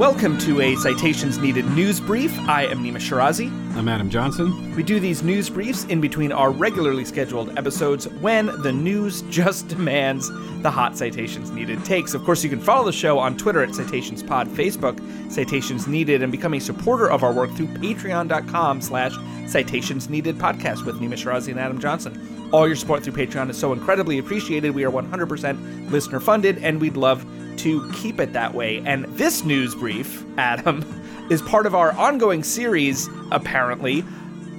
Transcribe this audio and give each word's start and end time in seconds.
Welcome 0.00 0.38
to 0.38 0.62
a 0.62 0.76
Citations 0.76 1.36
Needed 1.36 1.66
news 1.72 2.00
brief. 2.00 2.34
I 2.48 2.64
am 2.64 2.82
Nima 2.82 2.96
Shirazi. 2.96 3.50
I'm 3.76 3.86
Adam 3.86 4.08
Johnson. 4.08 4.74
We 4.74 4.82
do 4.82 4.98
these 4.98 5.22
news 5.22 5.50
briefs 5.50 5.84
in 5.84 6.00
between 6.00 6.32
our 6.32 6.50
regularly 6.50 7.04
scheduled 7.04 7.58
episodes 7.58 8.08
when 8.22 8.46
the 8.62 8.72
news 8.72 9.20
just 9.28 9.68
demands 9.68 10.30
the 10.62 10.70
hot 10.70 10.96
Citations 10.96 11.50
Needed 11.50 11.84
takes. 11.84 12.14
Of 12.14 12.24
course, 12.24 12.42
you 12.42 12.48
can 12.48 12.60
follow 12.60 12.86
the 12.86 12.92
show 12.92 13.18
on 13.18 13.36
Twitter 13.36 13.62
at 13.62 13.74
Citations 13.74 14.22
Pod, 14.22 14.48
Facebook, 14.48 14.98
Citations 15.30 15.86
Needed, 15.86 16.22
and 16.22 16.32
become 16.32 16.54
a 16.54 16.60
supporter 16.60 17.10
of 17.10 17.22
our 17.22 17.34
work 17.34 17.50
through 17.50 17.68
patreon.com 17.68 18.80
slash 18.80 19.12
Citations 19.46 20.08
Needed 20.08 20.38
podcast 20.38 20.86
with 20.86 20.98
Nima 20.98 21.12
Shirazi 21.12 21.48
and 21.48 21.60
Adam 21.60 21.78
Johnson. 21.78 22.48
All 22.52 22.66
your 22.66 22.76
support 22.76 23.04
through 23.04 23.12
Patreon 23.12 23.50
is 23.50 23.58
so 23.58 23.74
incredibly 23.74 24.18
appreciated. 24.18 24.74
We 24.74 24.84
are 24.84 24.90
100% 24.90 25.90
listener 25.90 26.20
funded, 26.20 26.56
and 26.64 26.80
we'd 26.80 26.96
love 26.96 27.22
to 27.58 27.90
keep 27.92 28.20
it 28.20 28.32
that 28.32 28.54
way. 28.54 28.82
And 28.84 29.04
this 29.16 29.44
news 29.44 29.74
brief, 29.74 30.24
Adam, 30.38 30.84
is 31.30 31.42
part 31.42 31.66
of 31.66 31.74
our 31.74 31.92
ongoing 31.92 32.42
series, 32.42 33.08
apparently, 33.30 34.04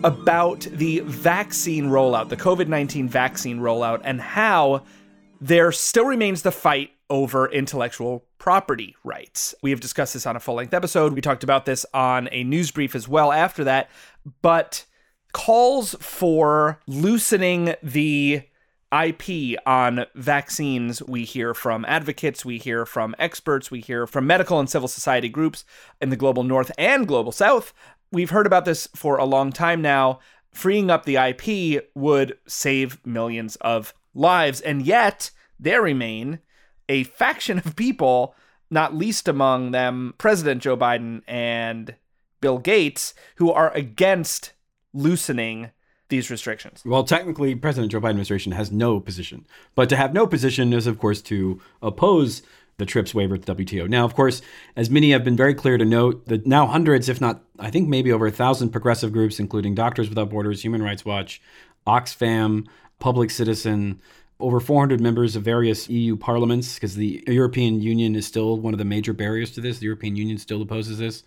about 0.03 0.61
the 0.71 0.99
vaccine 0.99 1.85
rollout, 1.85 2.29
the 2.29 2.37
COVID 2.37 2.67
19 2.67 3.07
vaccine 3.07 3.59
rollout, 3.59 4.01
and 4.03 4.21
how 4.21 4.83
there 5.39 5.71
still 5.71 6.05
remains 6.05 6.43
the 6.43 6.51
fight 6.51 6.91
over 7.09 7.51
intellectual 7.51 8.25
property 8.37 8.95
rights. 9.03 9.53
We 9.61 9.71
have 9.71 9.81
discussed 9.81 10.13
this 10.13 10.25
on 10.25 10.35
a 10.35 10.39
full 10.39 10.55
length 10.55 10.73
episode. 10.73 11.13
We 11.13 11.21
talked 11.21 11.43
about 11.43 11.65
this 11.65 11.85
on 11.93 12.29
a 12.31 12.43
news 12.43 12.71
brief 12.71 12.95
as 12.95 13.07
well 13.07 13.31
after 13.31 13.63
that. 13.65 13.89
But 14.41 14.85
calls 15.33 15.95
for 15.99 16.79
loosening 16.87 17.75
the 17.83 18.43
IP 18.91 19.57
on 19.65 20.05
vaccines, 20.15 21.01
we 21.03 21.23
hear 21.23 21.53
from 21.53 21.85
advocates, 21.87 22.43
we 22.43 22.57
hear 22.57 22.85
from 22.85 23.15
experts, 23.17 23.71
we 23.71 23.79
hear 23.79 24.05
from 24.05 24.27
medical 24.27 24.59
and 24.59 24.69
civil 24.69 24.87
society 24.87 25.29
groups 25.29 25.63
in 26.01 26.09
the 26.09 26.17
global 26.17 26.43
north 26.43 26.71
and 26.77 27.07
global 27.07 27.31
south. 27.31 27.73
We've 28.11 28.31
heard 28.31 28.45
about 28.45 28.65
this 28.65 28.87
for 28.93 29.17
a 29.17 29.25
long 29.25 29.51
time 29.51 29.81
now. 29.81 30.19
Freeing 30.51 30.89
up 30.89 31.05
the 31.05 31.15
IP 31.15 31.89
would 31.95 32.37
save 32.45 33.05
millions 33.05 33.55
of 33.57 33.93
lives, 34.13 34.59
and 34.59 34.81
yet 34.81 35.31
there 35.57 35.81
remain 35.81 36.39
a 36.89 37.03
faction 37.03 37.59
of 37.59 37.77
people, 37.77 38.35
not 38.69 38.93
least 38.93 39.29
among 39.29 39.71
them 39.71 40.13
President 40.17 40.61
Joe 40.61 40.75
Biden 40.75 41.21
and 41.25 41.95
Bill 42.41 42.57
Gates, 42.57 43.13
who 43.35 43.49
are 43.51 43.71
against 43.73 44.51
loosening 44.93 45.71
these 46.11 46.29
restrictions? 46.29 46.83
Well, 46.85 47.03
technically, 47.03 47.55
President 47.55 47.91
Joe 47.91 47.99
Biden 47.99 48.11
administration 48.11 48.51
has 48.51 48.71
no 48.71 48.99
position. 48.99 49.47
But 49.73 49.89
to 49.89 49.95
have 49.95 50.13
no 50.13 50.27
position 50.27 50.71
is, 50.73 50.85
of 50.85 50.99
course, 50.99 51.23
to 51.23 51.59
oppose 51.81 52.43
the 52.77 52.85
TRIPS 52.85 53.15
waiver 53.15 53.35
at 53.35 53.43
the 53.43 53.55
WTO. 53.55 53.89
Now, 53.89 54.05
of 54.05 54.13
course, 54.13 54.41
as 54.75 54.89
many 54.89 55.11
have 55.11 55.23
been 55.23 55.35
very 55.35 55.55
clear 55.55 55.77
to 55.77 55.85
note, 55.85 56.27
that 56.27 56.45
now 56.45 56.67
hundreds, 56.67 57.09
if 57.09 57.19
not, 57.19 57.41
I 57.59 57.71
think 57.71 57.89
maybe 57.89 58.11
over 58.11 58.27
a 58.27 58.31
thousand 58.31 58.69
progressive 58.69 59.11
groups, 59.11 59.39
including 59.39 59.73
Doctors 59.73 60.09
Without 60.09 60.29
Borders, 60.29 60.63
Human 60.63 60.83
Rights 60.83 61.05
Watch, 61.05 61.41
Oxfam, 61.87 62.67
Public 62.99 63.31
Citizen, 63.31 63.99
over 64.39 64.59
400 64.59 64.99
members 64.99 65.35
of 65.35 65.43
various 65.43 65.89
EU 65.89 66.15
parliaments, 66.15 66.75
because 66.75 66.95
the 66.95 67.23
European 67.27 67.81
Union 67.81 68.15
is 68.15 68.25
still 68.25 68.59
one 68.59 68.73
of 68.73 68.79
the 68.79 68.85
major 68.85 69.13
barriers 69.13 69.51
to 69.51 69.61
this. 69.61 69.79
The 69.79 69.85
European 69.85 70.15
Union 70.15 70.37
still 70.37 70.61
opposes 70.61 70.97
this 70.97 71.23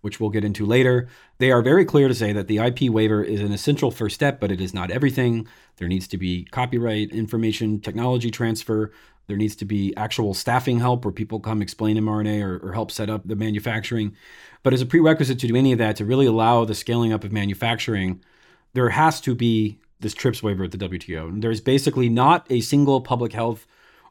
which 0.00 0.20
we'll 0.20 0.30
get 0.30 0.44
into 0.44 0.64
later. 0.64 1.08
They 1.38 1.50
are 1.50 1.62
very 1.62 1.84
clear 1.84 2.08
to 2.08 2.14
say 2.14 2.32
that 2.32 2.46
the 2.46 2.58
IP 2.58 2.90
waiver 2.90 3.22
is 3.22 3.40
an 3.40 3.52
essential 3.52 3.90
first 3.90 4.14
step, 4.14 4.40
but 4.40 4.50
it 4.50 4.60
is 4.60 4.74
not 4.74 4.90
everything. 4.90 5.46
There 5.76 5.88
needs 5.88 6.08
to 6.08 6.18
be 6.18 6.44
copyright, 6.50 7.10
information, 7.10 7.80
technology 7.80 8.30
transfer. 8.30 8.92
There 9.26 9.36
needs 9.36 9.56
to 9.56 9.64
be 9.64 9.94
actual 9.96 10.34
staffing 10.34 10.80
help 10.80 11.04
where 11.04 11.12
people 11.12 11.38
come 11.38 11.62
explain 11.62 11.96
mRNA 11.96 12.42
or, 12.42 12.68
or 12.68 12.72
help 12.72 12.90
set 12.90 13.08
up 13.08 13.22
the 13.26 13.36
manufacturing. 13.36 14.16
But 14.62 14.72
as 14.72 14.82
a 14.82 14.86
prerequisite 14.86 15.38
to 15.40 15.46
do 15.46 15.56
any 15.56 15.72
of 15.72 15.78
that, 15.78 15.96
to 15.96 16.04
really 16.04 16.26
allow 16.26 16.64
the 16.64 16.74
scaling 16.74 17.12
up 17.12 17.24
of 17.24 17.32
manufacturing, 17.32 18.22
there 18.72 18.90
has 18.90 19.20
to 19.22 19.34
be 19.34 19.78
this 20.00 20.14
TRIPS 20.14 20.42
waiver 20.42 20.64
at 20.64 20.72
the 20.72 20.78
WTO. 20.78 21.28
And 21.28 21.42
there's 21.42 21.60
basically 21.60 22.08
not 22.08 22.46
a 22.50 22.60
single 22.60 23.00
public 23.00 23.32
health 23.32 23.66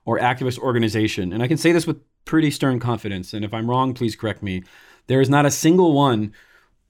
or 0.06 0.20
activist 0.20 0.58
organization, 0.60 1.34
and 1.34 1.44
I 1.44 1.48
can 1.48 1.58
say 1.58 1.72
this 1.72 1.86
with 1.86 2.00
pretty 2.26 2.52
stern 2.52 2.80
confidence, 2.80 3.34
and 3.34 3.44
if 3.44 3.54
I'm 3.54 3.70
wrong, 3.70 3.94
please 3.94 4.16
correct 4.16 4.42
me 4.42 4.64
there 5.10 5.20
is 5.20 5.30
not 5.30 5.46
a 5.46 5.52
single 5.52 5.92
one 5.92 6.32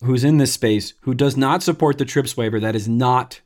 who's 0.04 0.26
in 0.26 0.38
this 0.38 0.54
space 0.54 0.94
who 1.02 1.14
does 1.14 1.38
not 1.38 1.64
support 1.64 1.98
the 1.98 2.06
TRIPS 2.06 2.36
waiver 2.36 2.60
that 2.60 2.76
is 2.76 2.88
not 2.88 3.40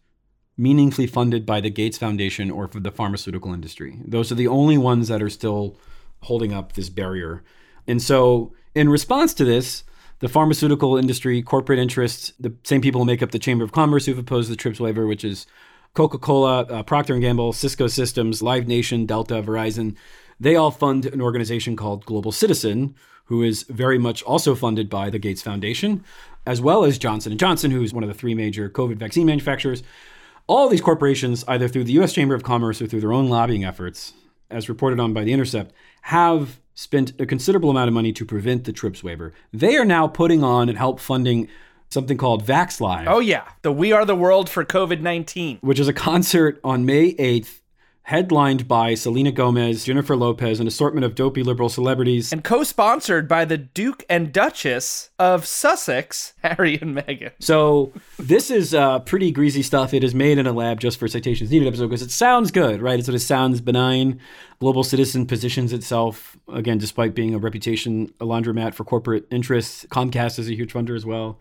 meaningfully 0.57 1.05
funded 1.05 1.45
by 1.45 1.61
the 1.61 1.69
Gates 1.69 1.97
Foundation 1.97 2.49
or 2.49 2.67
for 2.67 2.79
the 2.79 2.91
pharmaceutical 2.91 3.53
industry. 3.53 3.99
Those 4.03 4.31
are 4.31 4.35
the 4.35 4.47
only 4.47 4.77
ones 4.77 5.09
that 5.09 5.21
are 5.21 5.29
still 5.29 5.77
holding 6.21 6.53
up 6.53 6.73
this 6.73 6.89
barrier. 6.89 7.43
And 7.87 8.01
so, 8.01 8.53
in 8.73 8.89
response 8.89 9.35
to 9.35 9.45
this, 9.45 9.83
the 10.19 10.27
pharmaceutical 10.27 10.97
industry, 10.97 11.43
corporate 11.43 11.79
interests, 11.79 12.33
the 12.39 12.55
same 12.63 12.81
people 12.81 13.01
who 13.01 13.05
make 13.05 13.21
up 13.21 13.29
the 13.31 13.39
Chamber 13.39 13.63
of 13.63 13.73
Commerce 13.73 14.07
who've 14.07 14.17
opposed 14.17 14.49
the 14.49 14.55
TRIPS 14.55 14.79
waiver, 14.79 15.05
which 15.05 15.23
is 15.23 15.45
Coca-Cola, 15.95 16.61
uh, 16.61 16.83
Procter 16.83 17.17
& 17.17 17.19
Gamble, 17.19 17.53
Cisco 17.53 17.85
Systems, 17.87 18.41
Live 18.41 18.67
Nation, 18.67 19.05
Delta, 19.05 19.43
Verizon, 19.43 19.95
they 20.39 20.55
all 20.55 20.71
fund 20.71 21.05
an 21.05 21.21
organization 21.21 21.75
called 21.75 22.05
Global 22.05 22.31
Citizen, 22.31 22.95
who 23.25 23.43
is 23.43 23.63
very 23.63 23.99
much 23.99 24.23
also 24.23 24.55
funded 24.55 24.89
by 24.89 25.11
the 25.11 25.19
Gates 25.19 25.43
Foundation, 25.43 26.03
as 26.47 26.59
well 26.59 26.83
as 26.83 26.97
Johnson 26.97 27.37
& 27.37 27.39
Johnson, 27.39 27.69
who's 27.69 27.93
one 27.93 28.03
of 28.03 28.09
the 28.09 28.15
three 28.15 28.33
major 28.33 28.69
COVID 28.69 28.97
vaccine 28.97 29.27
manufacturers. 29.27 29.83
All 30.47 30.67
these 30.67 30.81
corporations, 30.81 31.45
either 31.47 31.67
through 31.67 31.85
the 31.85 31.93
US 32.01 32.11
Chamber 32.11 32.33
of 32.33 32.43
Commerce 32.43 32.81
or 32.81 32.87
through 32.87 33.01
their 33.01 33.13
own 33.13 33.29
lobbying 33.29 33.63
efforts, 33.63 34.13
as 34.49 34.69
reported 34.69 34.99
on 34.99 35.13
by 35.13 35.23
The 35.23 35.31
Intercept, 35.31 35.73
have 36.01 36.59
spent 36.73 37.13
a 37.21 37.25
considerable 37.27 37.69
amount 37.69 37.87
of 37.87 37.93
money 37.93 38.11
to 38.13 38.25
prevent 38.25 38.63
the 38.63 38.73
TRIPS 38.73 39.03
waiver. 39.03 39.31
They 39.53 39.77
are 39.77 39.85
now 39.85 40.07
putting 40.07 40.43
on 40.43 40.69
and 40.69 40.77
help 40.77 40.99
funding 40.99 41.47
something 41.93 42.17
called 42.17 42.45
VaxLive. 42.45 43.05
Oh, 43.07 43.19
yeah. 43.19 43.47
The 43.61 43.71
We 43.71 43.91
Are 43.91 44.05
the 44.05 44.15
World 44.15 44.49
for 44.49 44.65
COVID 44.65 45.01
19. 45.01 45.59
Which 45.61 45.79
is 45.79 45.87
a 45.87 45.93
concert 45.93 46.59
on 46.63 46.85
May 46.85 47.13
8th 47.13 47.61
headlined 48.03 48.67
by 48.67 48.93
Selena 48.95 49.31
Gomez, 49.31 49.85
Jennifer 49.85 50.15
Lopez, 50.15 50.59
an 50.59 50.67
assortment 50.67 51.05
of 51.05 51.15
dopey 51.15 51.41
liberal 51.41 51.69
celebrities. 51.69 52.33
And 52.33 52.43
co 52.43 52.63
sponsored 52.63 53.27
by 53.27 53.45
the 53.45 53.57
Duke 53.57 54.03
and 54.09 54.31
Duchess 54.31 55.09
of 55.17 55.45
Sussex, 55.45 56.33
Harry 56.43 56.77
and 56.81 56.95
Meghan. 56.95 57.31
So, 57.39 57.93
this 58.19 58.51
is 58.51 58.73
uh, 58.73 58.99
pretty 58.99 59.31
greasy 59.31 59.63
stuff. 59.63 59.93
It 59.93 60.03
is 60.03 60.13
made 60.13 60.37
in 60.37 60.45
a 60.45 60.51
lab 60.51 60.79
just 60.79 60.99
for 60.99 61.07
Citations 61.07 61.49
Needed 61.49 61.67
episode 61.67 61.87
because 61.87 62.01
it 62.01 62.11
sounds 62.11 62.51
good, 62.51 62.81
right? 62.81 62.99
It 62.99 63.05
sort 63.05 63.15
of 63.15 63.21
sounds 63.21 63.61
benign. 63.61 64.19
Global 64.59 64.83
Citizen 64.83 65.25
positions 65.25 65.73
itself, 65.73 66.37
again, 66.51 66.77
despite 66.77 67.15
being 67.15 67.33
a 67.33 67.37
reputation, 67.37 68.13
a 68.19 68.25
laundromat 68.25 68.73
for 68.73 68.83
corporate 68.83 69.25
interests. 69.31 69.85
Comcast 69.89 70.39
is 70.39 70.49
a 70.49 70.55
huge 70.55 70.73
funder 70.73 70.95
as 70.95 71.05
well 71.05 71.39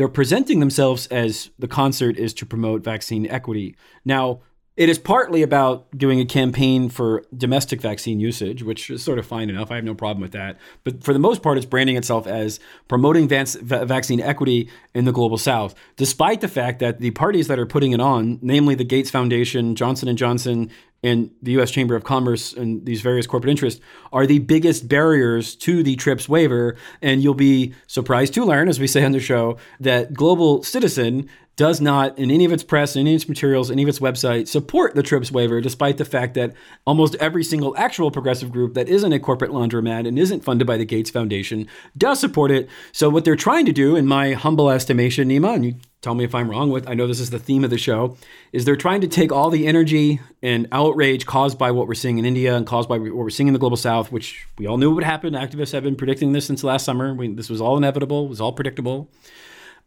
they're 0.00 0.08
presenting 0.08 0.60
themselves 0.60 1.06
as 1.08 1.50
the 1.58 1.68
concert 1.68 2.16
is 2.16 2.32
to 2.32 2.46
promote 2.46 2.82
vaccine 2.82 3.26
equity. 3.26 3.76
Now, 4.02 4.40
it 4.78 4.88
is 4.88 4.98
partly 4.98 5.42
about 5.42 5.94
doing 5.94 6.20
a 6.20 6.24
campaign 6.24 6.88
for 6.88 7.22
domestic 7.36 7.82
vaccine 7.82 8.18
usage, 8.18 8.62
which 8.62 8.88
is 8.88 9.02
sort 9.02 9.18
of 9.18 9.26
fine 9.26 9.50
enough. 9.50 9.70
I 9.70 9.74
have 9.74 9.84
no 9.84 9.94
problem 9.94 10.22
with 10.22 10.32
that. 10.32 10.56
But 10.84 11.04
for 11.04 11.12
the 11.12 11.18
most 11.18 11.42
part, 11.42 11.58
it's 11.58 11.66
branding 11.66 11.96
itself 11.96 12.26
as 12.26 12.60
promoting 12.88 13.28
vaccine 13.28 14.20
equity 14.22 14.70
in 14.94 15.04
the 15.04 15.12
global 15.12 15.36
South, 15.36 15.74
despite 15.96 16.40
the 16.40 16.48
fact 16.48 16.78
that 16.78 17.00
the 17.00 17.10
parties 17.10 17.46
that 17.48 17.58
are 17.58 17.66
putting 17.66 17.92
it 17.92 18.00
on, 18.00 18.38
namely 18.40 18.74
the 18.74 18.84
Gates 18.84 19.10
Foundation, 19.10 19.74
Johnson 19.74 20.08
and 20.08 20.16
Johnson, 20.16 20.70
and 21.02 21.30
the 21.42 21.52
U.S. 21.52 21.70
Chamber 21.70 21.94
of 21.94 22.04
Commerce 22.04 22.52
and 22.52 22.84
these 22.84 23.00
various 23.00 23.26
corporate 23.26 23.50
interests 23.50 23.80
are 24.12 24.26
the 24.26 24.38
biggest 24.38 24.88
barriers 24.88 25.54
to 25.56 25.82
the 25.82 25.96
TRIPS 25.96 26.28
waiver. 26.28 26.76
And 27.00 27.22
you'll 27.22 27.34
be 27.34 27.74
surprised 27.86 28.34
to 28.34 28.44
learn, 28.44 28.68
as 28.68 28.78
we 28.78 28.86
say 28.86 29.04
on 29.04 29.12
the 29.12 29.20
show, 29.20 29.56
that 29.80 30.12
Global 30.12 30.62
Citizen 30.62 31.28
does 31.60 31.78
not, 31.78 32.18
in 32.18 32.30
any 32.30 32.46
of 32.46 32.52
its 32.52 32.62
press, 32.62 32.96
in 32.96 33.00
any 33.00 33.12
of 33.12 33.16
its 33.20 33.28
materials, 33.28 33.70
any 33.70 33.82
of 33.82 33.88
its 33.90 33.98
website, 33.98 34.48
support 34.48 34.94
the 34.94 35.02
TRIPS 35.02 35.30
waiver, 35.30 35.60
despite 35.60 35.98
the 35.98 36.06
fact 36.06 36.32
that 36.32 36.54
almost 36.86 37.14
every 37.16 37.44
single 37.44 37.76
actual 37.76 38.10
progressive 38.10 38.50
group 38.50 38.72
that 38.72 38.88
isn't 38.88 39.12
a 39.12 39.20
corporate 39.20 39.50
laundromat 39.50 40.08
and 40.08 40.18
isn't 40.18 40.42
funded 40.42 40.66
by 40.66 40.78
the 40.78 40.86
Gates 40.86 41.10
Foundation 41.10 41.68
does 41.98 42.18
support 42.18 42.50
it. 42.50 42.66
So 42.92 43.10
what 43.10 43.26
they're 43.26 43.36
trying 43.36 43.66
to 43.66 43.74
do, 43.74 43.94
in 43.94 44.06
my 44.06 44.32
humble 44.32 44.70
estimation, 44.70 45.28
Nima, 45.28 45.56
and 45.56 45.66
you 45.66 45.74
tell 46.00 46.14
me 46.14 46.24
if 46.24 46.34
I'm 46.34 46.50
wrong 46.50 46.70
with, 46.70 46.88
I 46.88 46.94
know 46.94 47.06
this 47.06 47.20
is 47.20 47.28
the 47.28 47.38
theme 47.38 47.62
of 47.62 47.68
the 47.68 47.76
show, 47.76 48.16
is 48.54 48.64
they're 48.64 48.74
trying 48.74 49.02
to 49.02 49.06
take 49.06 49.30
all 49.30 49.50
the 49.50 49.66
energy 49.66 50.18
and 50.42 50.66
outrage 50.72 51.26
caused 51.26 51.58
by 51.58 51.72
what 51.72 51.86
we're 51.86 51.92
seeing 51.92 52.16
in 52.16 52.24
India 52.24 52.56
and 52.56 52.66
caused 52.66 52.88
by 52.88 52.96
what 52.96 53.14
we're 53.14 53.28
seeing 53.28 53.48
in 53.48 53.52
the 53.52 53.60
global 53.60 53.76
south, 53.76 54.10
which 54.10 54.46
we 54.56 54.66
all 54.66 54.78
knew 54.78 54.94
would 54.94 55.04
happen. 55.04 55.34
Activists 55.34 55.72
have 55.72 55.82
been 55.82 55.94
predicting 55.94 56.32
this 56.32 56.46
since 56.46 56.64
last 56.64 56.86
summer. 56.86 57.12
We, 57.12 57.28
this 57.34 57.50
was 57.50 57.60
all 57.60 57.76
inevitable, 57.76 58.24
it 58.24 58.30
was 58.30 58.40
all 58.40 58.52
predictable 58.54 59.10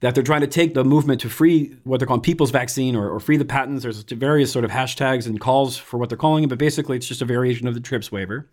that 0.03 0.13
they're 0.13 0.23
trying 0.23 0.41
to 0.41 0.47
take 0.47 0.73
the 0.73 0.83
movement 0.83 1.21
to 1.21 1.29
free 1.29 1.77
what 1.85 1.97
they're 1.97 2.05
calling 2.05 2.21
people's 2.21 2.51
vaccine 2.51 2.93
or, 2.93 3.09
or 3.09 3.21
free 3.21 3.37
the 3.37 3.45
patents. 3.45 3.83
There's 3.83 4.03
various 4.03 4.51
sort 4.51 4.65
of 4.65 4.71
hashtags 4.71 5.27
and 5.27 5.39
calls 5.39 5.77
for 5.77 5.97
what 5.97 6.09
they're 6.09 6.17
calling 6.17 6.43
it, 6.43 6.47
but 6.47 6.57
basically 6.57 6.97
it's 6.97 7.07
just 7.07 7.21
a 7.21 7.25
variation 7.25 7.69
of 7.69 7.73
the 7.73 7.79
TRIPS 7.79 8.11
waiver. 8.11 8.49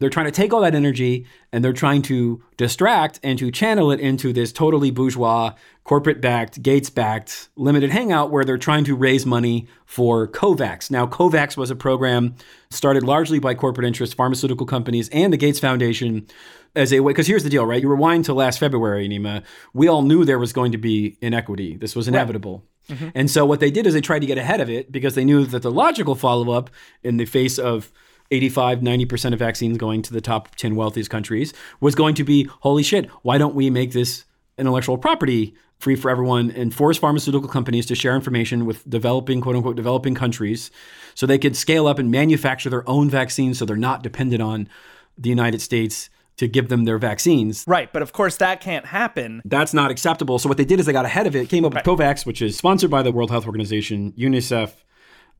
They're 0.00 0.10
trying 0.10 0.26
to 0.26 0.32
take 0.32 0.52
all 0.52 0.62
that 0.62 0.74
energy 0.74 1.26
and 1.52 1.64
they're 1.64 1.72
trying 1.72 2.02
to 2.02 2.42
distract 2.56 3.20
and 3.22 3.38
to 3.38 3.50
channel 3.50 3.92
it 3.92 4.00
into 4.00 4.32
this 4.32 4.50
totally 4.50 4.90
bourgeois, 4.90 5.52
corporate 5.84 6.20
backed, 6.20 6.62
Gates 6.62 6.90
backed 6.90 7.50
limited 7.54 7.90
hangout 7.90 8.30
where 8.30 8.44
they're 8.44 8.58
trying 8.58 8.84
to 8.84 8.96
raise 8.96 9.24
money 9.24 9.68
for 9.84 10.26
COVAX. 10.26 10.90
Now, 10.90 11.06
COVAX 11.06 11.56
was 11.56 11.70
a 11.70 11.76
program 11.76 12.34
started 12.70 13.04
largely 13.04 13.38
by 13.38 13.54
corporate 13.54 13.86
interests, 13.86 14.14
pharmaceutical 14.14 14.66
companies, 14.66 15.08
and 15.10 15.32
the 15.32 15.36
Gates 15.36 15.60
Foundation 15.60 16.26
as 16.74 16.92
a 16.92 17.00
way. 17.00 17.12
Because 17.12 17.26
here's 17.26 17.44
the 17.44 17.50
deal, 17.50 17.66
right? 17.66 17.82
You 17.82 17.88
rewind 17.88 18.24
to 18.24 18.34
last 18.34 18.58
February, 18.58 19.08
Nima. 19.08 19.42
We 19.74 19.86
all 19.86 20.02
knew 20.02 20.24
there 20.24 20.38
was 20.38 20.52
going 20.52 20.72
to 20.72 20.78
be 20.78 21.18
inequity, 21.20 21.76
this 21.76 21.94
was 21.94 22.08
inevitable. 22.08 22.64
Right. 22.88 22.98
Mm-hmm. 22.98 23.08
And 23.14 23.30
so 23.30 23.46
what 23.46 23.60
they 23.60 23.70
did 23.70 23.86
is 23.86 23.94
they 23.94 24.00
tried 24.00 24.20
to 24.20 24.26
get 24.26 24.38
ahead 24.38 24.60
of 24.60 24.68
it 24.68 24.90
because 24.90 25.14
they 25.14 25.24
knew 25.24 25.44
that 25.46 25.62
the 25.62 25.70
logical 25.70 26.16
follow 26.16 26.50
up 26.52 26.70
in 27.04 27.18
the 27.18 27.24
face 27.24 27.56
of 27.58 27.92
85, 28.30 28.80
90% 28.80 29.32
of 29.32 29.38
vaccines 29.38 29.78
going 29.78 30.02
to 30.02 30.12
the 30.12 30.20
top 30.20 30.54
10 30.56 30.76
wealthiest 30.76 31.10
countries 31.10 31.52
was 31.80 31.94
going 31.94 32.14
to 32.14 32.24
be 32.24 32.48
holy 32.60 32.82
shit, 32.82 33.06
why 33.22 33.38
don't 33.38 33.54
we 33.54 33.70
make 33.70 33.92
this 33.92 34.24
intellectual 34.58 34.98
property 34.98 35.54
free 35.78 35.96
for 35.96 36.10
everyone 36.10 36.50
and 36.50 36.74
force 36.74 36.98
pharmaceutical 36.98 37.48
companies 37.48 37.86
to 37.86 37.94
share 37.94 38.14
information 38.14 38.66
with 38.66 38.88
developing, 38.88 39.40
quote 39.40 39.56
unquote, 39.56 39.76
developing 39.76 40.14
countries 40.14 40.70
so 41.14 41.26
they 41.26 41.38
could 41.38 41.56
scale 41.56 41.86
up 41.86 41.98
and 41.98 42.10
manufacture 42.10 42.70
their 42.70 42.88
own 42.88 43.08
vaccines 43.08 43.58
so 43.58 43.64
they're 43.64 43.76
not 43.76 44.02
dependent 44.02 44.42
on 44.42 44.68
the 45.16 45.30
United 45.30 45.60
States 45.60 46.10
to 46.36 46.46
give 46.48 46.68
them 46.68 46.84
their 46.84 46.98
vaccines. 46.98 47.64
Right, 47.66 47.92
but 47.92 48.02
of 48.02 48.12
course 48.12 48.36
that 48.36 48.60
can't 48.60 48.86
happen. 48.86 49.42
That's 49.44 49.74
not 49.74 49.90
acceptable. 49.90 50.38
So 50.38 50.48
what 50.48 50.56
they 50.56 50.64
did 50.64 50.80
is 50.80 50.86
they 50.86 50.92
got 50.92 51.04
ahead 51.04 51.26
of 51.26 51.34
it, 51.34 51.48
came 51.48 51.64
up 51.64 51.74
right. 51.74 51.86
with 51.86 51.98
COVAX, 51.98 52.24
which 52.24 52.40
is 52.40 52.56
sponsored 52.56 52.90
by 52.90 53.02
the 53.02 53.12
World 53.12 53.30
Health 53.30 53.46
Organization, 53.46 54.12
UNICEF, 54.12 54.72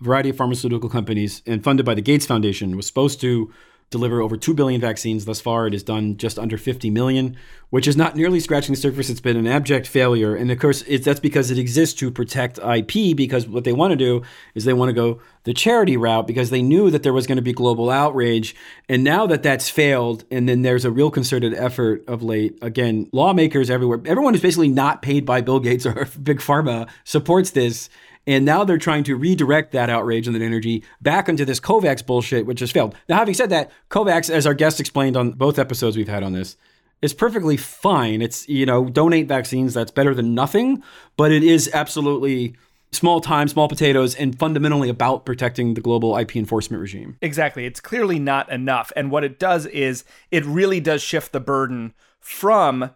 variety 0.01 0.31
of 0.31 0.37
pharmaceutical 0.37 0.89
companies 0.89 1.43
and 1.47 1.63
funded 1.63 1.87
by 1.87 1.95
the 1.95 2.03
Gates 2.03 2.27
Foundation 2.27 2.77
was 2.77 2.87
supposed 2.87 3.21
to 3.21 3.53
deliver 3.91 4.21
over 4.21 4.37
2 4.37 4.55
billion 4.55 4.81
vaccines. 4.81 5.25
Thus 5.25 5.41
far, 5.41 5.67
it 5.67 5.73
has 5.73 5.83
done 5.83 6.17
just 6.17 6.39
under 6.39 6.57
50 6.57 6.91
million, 6.91 7.37
which 7.71 7.89
is 7.89 7.97
not 7.97 8.15
nearly 8.15 8.39
scratching 8.39 8.73
the 8.73 8.81
surface. 8.81 9.11
It's 9.11 9.21
been 9.21 9.37
an 9.37 9.49
abject 9.49 9.87
failure. 9.89 10.37
And 10.37 10.51
of 10.51 10.61
course, 10.61 10.83
that's 10.83 11.19
because 11.19 11.51
it 11.51 11.59
exists 11.59 11.99
to 11.99 12.11
protect 12.11 12.59
IP, 12.59 13.17
because 13.17 13.49
what 13.49 13.65
they 13.65 13.73
want 13.73 13.91
to 13.91 13.97
do 13.97 14.23
is 14.55 14.65
they 14.65 14.73
want 14.73 14.91
to 14.91 14.95
go 14.95 15.21
the 15.43 15.53
charity 15.53 15.97
route 15.97 16.27
because 16.27 16.51
they 16.51 16.63
knew 16.63 16.91
that 16.91 17.03
there 17.03 17.13
was 17.13 17.27
going 17.27 17.37
to 17.37 17.43
be 17.43 17.53
global 17.53 17.91
outrage. 17.91 18.55
And 18.89 19.03
now 19.03 19.27
that 19.27 19.43
that's 19.43 19.69
failed, 19.69 20.25
and 20.31 20.49
then 20.49 20.63
there's 20.63 20.85
a 20.85 20.91
real 20.91 21.11
concerted 21.11 21.53
effort 21.55 22.05
of 22.07 22.23
late, 22.23 22.59
again, 22.63 23.09
lawmakers 23.13 23.71
everywhere, 23.71 24.01
everyone 24.07 24.35
who's 24.35 24.43
basically 24.43 24.69
not 24.69 25.03
paid 25.03 25.27
by 25.27 25.41
Bill 25.41 25.59
Gates 25.59 25.85
or 25.85 26.07
Big 26.23 26.39
Pharma 26.39 26.89
supports 27.03 27.51
this 27.51 27.91
and 28.31 28.45
now 28.45 28.63
they're 28.63 28.79
trying 28.79 29.03
to 29.05 29.17
redirect 29.17 29.73
that 29.73 29.91
outrage 29.91 30.27
and 30.29 30.37
that 30.37 30.43
energy 30.43 30.85
back 31.01 31.29
into 31.29 31.45
this 31.45 31.59
COVAX 31.59 32.07
bullshit, 32.07 32.47
which 32.47 32.61
has 32.61 32.71
failed. 32.71 32.95
Now, 33.09 33.17
having 33.17 33.35
said 33.35 33.51
that, 33.51 33.73
COVAX, 33.91 34.31
as 34.31 34.47
our 34.47 34.55
guest 34.55 34.79
explained 34.79 35.17
on 35.17 35.33
both 35.33 35.59
episodes 35.59 35.97
we've 35.97 36.09
had 36.09 36.23
on 36.23 36.33
this, 36.33 36.57
is 37.03 37.13
perfectly 37.13 37.57
fine. 37.57 38.23
It's, 38.23 38.49
you 38.49 38.67
know, 38.67 38.85
donate 38.85 39.27
vaccines, 39.27 39.75
that's 39.75 39.91
better 39.91 40.15
than 40.15 40.35
nothing, 40.35 40.81
but 41.17 41.33
it 41.33 41.43
is 41.43 41.69
absolutely 41.75 42.55
small 42.93 43.21
time, 43.21 43.49
small 43.49 43.69
potatoes, 43.69 44.15
and 44.15 44.39
fundamentally 44.39 44.89
about 44.89 45.27
protecting 45.27 45.75
the 45.75 45.81
global 45.81 46.17
IP 46.17 46.37
enforcement 46.37 46.81
regime. 46.81 47.17
Exactly. 47.21 47.67
It's 47.67 47.81
clearly 47.81 48.21
not 48.21 48.51
enough. 48.53 48.93
And 48.95 49.11
what 49.11 49.25
it 49.25 49.41
does 49.41 49.67
is 49.67 50.05
it 50.31 50.45
really 50.45 50.79
does 50.79 51.03
shift 51.03 51.33
the 51.33 51.41
burden 51.41 51.95
from 52.21 52.91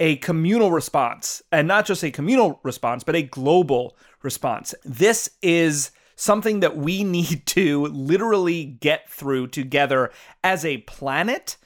a 0.00 0.16
communal 0.16 0.72
response, 0.72 1.42
and 1.52 1.68
not 1.68 1.86
just 1.86 2.02
a 2.02 2.10
communal 2.10 2.58
response, 2.62 3.04
but 3.04 3.14
a 3.14 3.22
global 3.22 3.96
response. 4.22 4.74
This 4.82 5.30
is 5.42 5.90
something 6.16 6.60
that 6.60 6.76
we 6.76 7.04
need 7.04 7.46
to 7.46 7.86
literally 7.86 8.64
get 8.64 9.08
through 9.08 9.48
together 9.48 10.10
as 10.42 10.64
a 10.64 10.78
planet, 10.78 11.56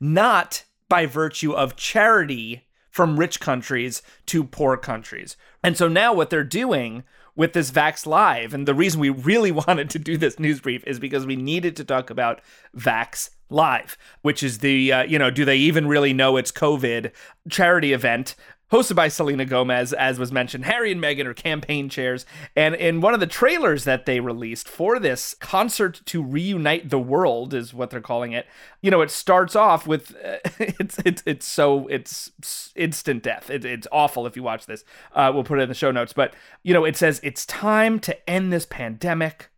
not 0.00 0.64
by 0.88 1.06
virtue 1.06 1.52
of 1.52 1.76
charity 1.76 2.66
from 2.90 3.18
rich 3.18 3.40
countries 3.40 4.02
to 4.26 4.44
poor 4.44 4.76
countries. 4.76 5.36
And 5.62 5.76
so 5.76 5.88
now 5.88 6.12
what 6.12 6.28
they're 6.28 6.44
doing 6.44 7.04
with 7.34 7.54
this 7.54 7.70
Vax 7.70 8.06
Live, 8.06 8.52
and 8.52 8.68
the 8.68 8.74
reason 8.74 9.00
we 9.00 9.08
really 9.08 9.50
wanted 9.66 9.88
to 9.90 9.98
do 9.98 10.16
this 10.16 10.38
news 10.38 10.60
brief 10.60 10.84
is 10.86 10.98
because 10.98 11.26
we 11.26 11.36
needed 11.36 11.76
to 11.76 11.84
talk 11.84 12.10
about 12.10 12.40
Vax 12.76 13.30
Live, 13.52 13.96
which 14.22 14.42
is 14.42 14.58
the, 14.58 14.92
uh, 14.92 15.02
you 15.04 15.18
know, 15.18 15.30
do 15.30 15.44
they 15.44 15.56
even 15.56 15.86
really 15.86 16.12
know 16.12 16.36
it's 16.36 16.52
COVID 16.52 17.12
charity 17.48 17.92
event 17.92 18.34
hosted 18.72 18.96
by 18.96 19.06
Selena 19.06 19.44
Gomez, 19.44 19.92
as 19.92 20.18
was 20.18 20.32
mentioned. 20.32 20.64
Harry 20.64 20.90
and 20.90 21.00
Meghan 21.00 21.26
are 21.26 21.34
campaign 21.34 21.90
chairs. 21.90 22.24
And 22.56 22.74
in 22.74 23.02
one 23.02 23.12
of 23.12 23.20
the 23.20 23.26
trailers 23.26 23.84
that 23.84 24.06
they 24.06 24.18
released 24.18 24.66
for 24.66 24.98
this 24.98 25.34
concert 25.34 26.00
to 26.06 26.22
reunite 26.22 26.88
the 26.88 26.98
world, 26.98 27.52
is 27.52 27.74
what 27.74 27.90
they're 27.90 28.00
calling 28.00 28.32
it. 28.32 28.46
You 28.80 28.90
know, 28.90 29.02
it 29.02 29.10
starts 29.10 29.54
off 29.54 29.86
with 29.86 30.16
uh, 30.24 30.38
it's 30.58 30.98
it's 31.04 31.22
it's 31.26 31.46
so 31.46 31.86
it's 31.88 32.32
instant 32.74 33.22
death. 33.22 33.50
It, 33.50 33.64
it's 33.66 33.86
awful 33.92 34.26
if 34.26 34.36
you 34.36 34.42
watch 34.42 34.64
this. 34.64 34.84
Uh, 35.14 35.30
we'll 35.34 35.44
put 35.44 35.58
it 35.58 35.62
in 35.62 35.68
the 35.68 35.74
show 35.74 35.90
notes. 35.90 36.14
But 36.14 36.34
you 36.62 36.72
know, 36.72 36.86
it 36.86 36.96
says 36.96 37.20
it's 37.22 37.44
time 37.44 38.00
to 38.00 38.30
end 38.30 38.52
this 38.52 38.64
pandemic, 38.64 39.50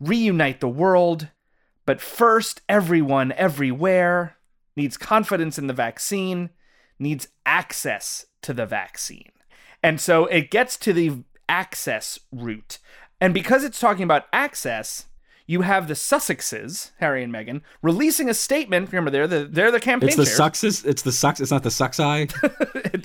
reunite 0.00 0.58
the 0.58 0.68
world. 0.68 1.28
But 1.86 2.00
first, 2.00 2.62
everyone, 2.68 3.32
everywhere 3.32 4.36
needs 4.76 4.96
confidence 4.96 5.58
in 5.58 5.68
the 5.68 5.72
vaccine, 5.72 6.50
needs 6.98 7.28
access 7.46 8.26
to 8.42 8.52
the 8.52 8.66
vaccine. 8.66 9.30
And 9.82 10.00
so 10.00 10.26
it 10.26 10.50
gets 10.50 10.76
to 10.78 10.92
the 10.92 11.22
access 11.48 12.18
route. 12.32 12.78
And 13.20 13.32
because 13.32 13.64
it's 13.64 13.80
talking 13.80 14.02
about 14.02 14.26
access, 14.32 15.06
you 15.46 15.62
have 15.62 15.86
the 15.86 15.94
Sussexes, 15.94 16.90
Harry 16.98 17.22
and 17.22 17.32
Meghan, 17.32 17.62
releasing 17.80 18.28
a 18.28 18.34
statement. 18.34 18.90
Remember, 18.90 19.10
they're 19.10 19.28
the 19.28 19.44
they're 19.44 19.70
the 19.70 19.80
campaign. 19.80 20.08
It's 20.08 20.16
the. 20.16 20.24
Suxes. 20.24 20.84
It's 20.84 21.02
the 21.02 21.12
Sux. 21.12 21.40
It's 21.40 21.50
not 21.50 21.62
the 21.62 21.68
Suxi. 21.68 22.30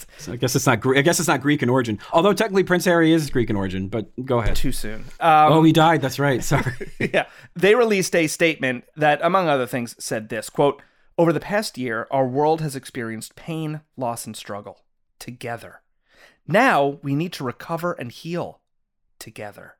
so 0.17 0.31
I 0.31 0.35
guess 0.37 0.55
it's 0.55 0.65
not. 0.65 0.85
I 0.85 1.01
guess 1.01 1.19
it's 1.19 1.27
not 1.27 1.41
Greek 1.41 1.61
in 1.61 1.69
origin. 1.69 1.99
Although 2.11 2.33
technically 2.33 2.63
Prince 2.63 2.85
Harry 2.85 3.13
is 3.13 3.29
Greek 3.29 3.49
in 3.49 3.55
origin. 3.55 3.87
But 3.87 4.09
go 4.25 4.39
ahead. 4.39 4.55
Too 4.55 4.71
soon. 4.71 5.05
Um, 5.19 5.53
oh, 5.53 5.63
he 5.63 5.71
died. 5.71 6.01
That's 6.01 6.19
right. 6.19 6.43
Sorry. 6.43 6.73
yeah, 6.99 7.27
they 7.55 7.75
released 7.75 8.15
a 8.15 8.27
statement 8.27 8.85
that, 8.95 9.19
among 9.21 9.47
other 9.47 9.67
things, 9.67 9.95
said 10.03 10.29
this 10.29 10.49
quote: 10.49 10.81
"Over 11.17 11.31
the 11.31 11.39
past 11.39 11.77
year, 11.77 12.07
our 12.09 12.27
world 12.27 12.61
has 12.61 12.75
experienced 12.75 13.35
pain, 13.35 13.81
loss, 13.95 14.25
and 14.25 14.35
struggle 14.35 14.79
together. 15.19 15.81
Now 16.47 16.99
we 17.03 17.15
need 17.15 17.31
to 17.33 17.43
recover 17.43 17.93
and 17.93 18.11
heal 18.11 18.61
together. 19.19 19.75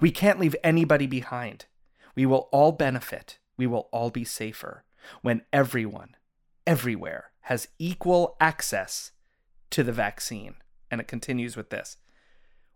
We 0.00 0.10
can't 0.10 0.40
leave 0.40 0.56
anybody 0.62 1.06
behind. 1.06 1.66
We 2.14 2.26
will 2.26 2.48
all 2.52 2.72
benefit. 2.72 3.38
We 3.56 3.66
will 3.66 3.88
all 3.92 4.10
be 4.10 4.24
safer 4.24 4.84
when 5.22 5.42
everyone, 5.52 6.16
everywhere, 6.66 7.32
has 7.42 7.68
equal 7.78 8.36
access 8.40 9.12
to 9.70 9.82
the 9.82 9.92
vaccine. 9.92 10.56
And 10.90 11.00
it 11.00 11.08
continues 11.08 11.56
with 11.56 11.70
this 11.70 11.96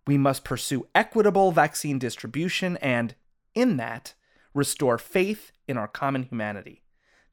We 0.06 0.18
must 0.18 0.44
pursue 0.44 0.86
equitable 0.94 1.52
vaccine 1.52 1.98
distribution 1.98 2.76
and, 2.78 3.14
in 3.54 3.76
that, 3.76 4.14
restore 4.54 4.98
faith 4.98 5.52
in 5.68 5.76
our 5.76 5.88
common 5.88 6.24
humanity. 6.24 6.82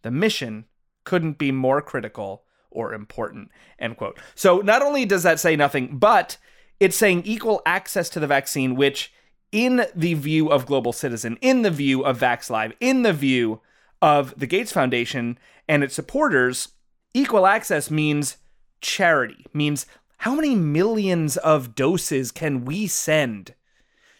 The 0.01 0.11
mission 0.11 0.65
couldn't 1.05 1.37
be 1.37 1.51
more 1.51 1.81
critical 1.81 2.43
or 2.69 2.93
important, 2.93 3.49
end 3.79 3.97
quote. 3.97 4.19
So 4.35 4.59
not 4.59 4.81
only 4.81 5.05
does 5.05 5.23
that 5.23 5.39
say 5.39 5.55
nothing, 5.55 5.97
but 5.97 6.37
it's 6.79 6.97
saying 6.97 7.23
equal 7.25 7.61
access 7.65 8.09
to 8.09 8.19
the 8.19 8.27
vaccine, 8.27 8.75
which 8.75 9.13
in 9.53 9.85
the 9.95 10.15
view 10.15 10.51
of 10.51 10.65
Global 10.65 10.91
Citizen, 10.91 11.37
in 11.39 11.61
the 11.61 11.71
view 11.71 12.03
of 12.03 12.19
Vax 12.19 12.49
Live, 12.49 12.73
in 12.81 13.03
the 13.03 13.13
view 13.13 13.61
of 14.01 14.37
the 14.37 14.47
Gates 14.47 14.73
Foundation 14.73 15.37
and 15.69 15.83
its 15.83 15.93
supporters, 15.93 16.69
equal 17.13 17.45
access 17.45 17.89
means 17.89 18.37
charity, 18.81 19.45
means 19.53 19.85
how 20.17 20.35
many 20.35 20.55
millions 20.55 21.37
of 21.37 21.75
doses 21.75 22.31
can 22.31 22.65
we 22.65 22.87
send 22.87 23.53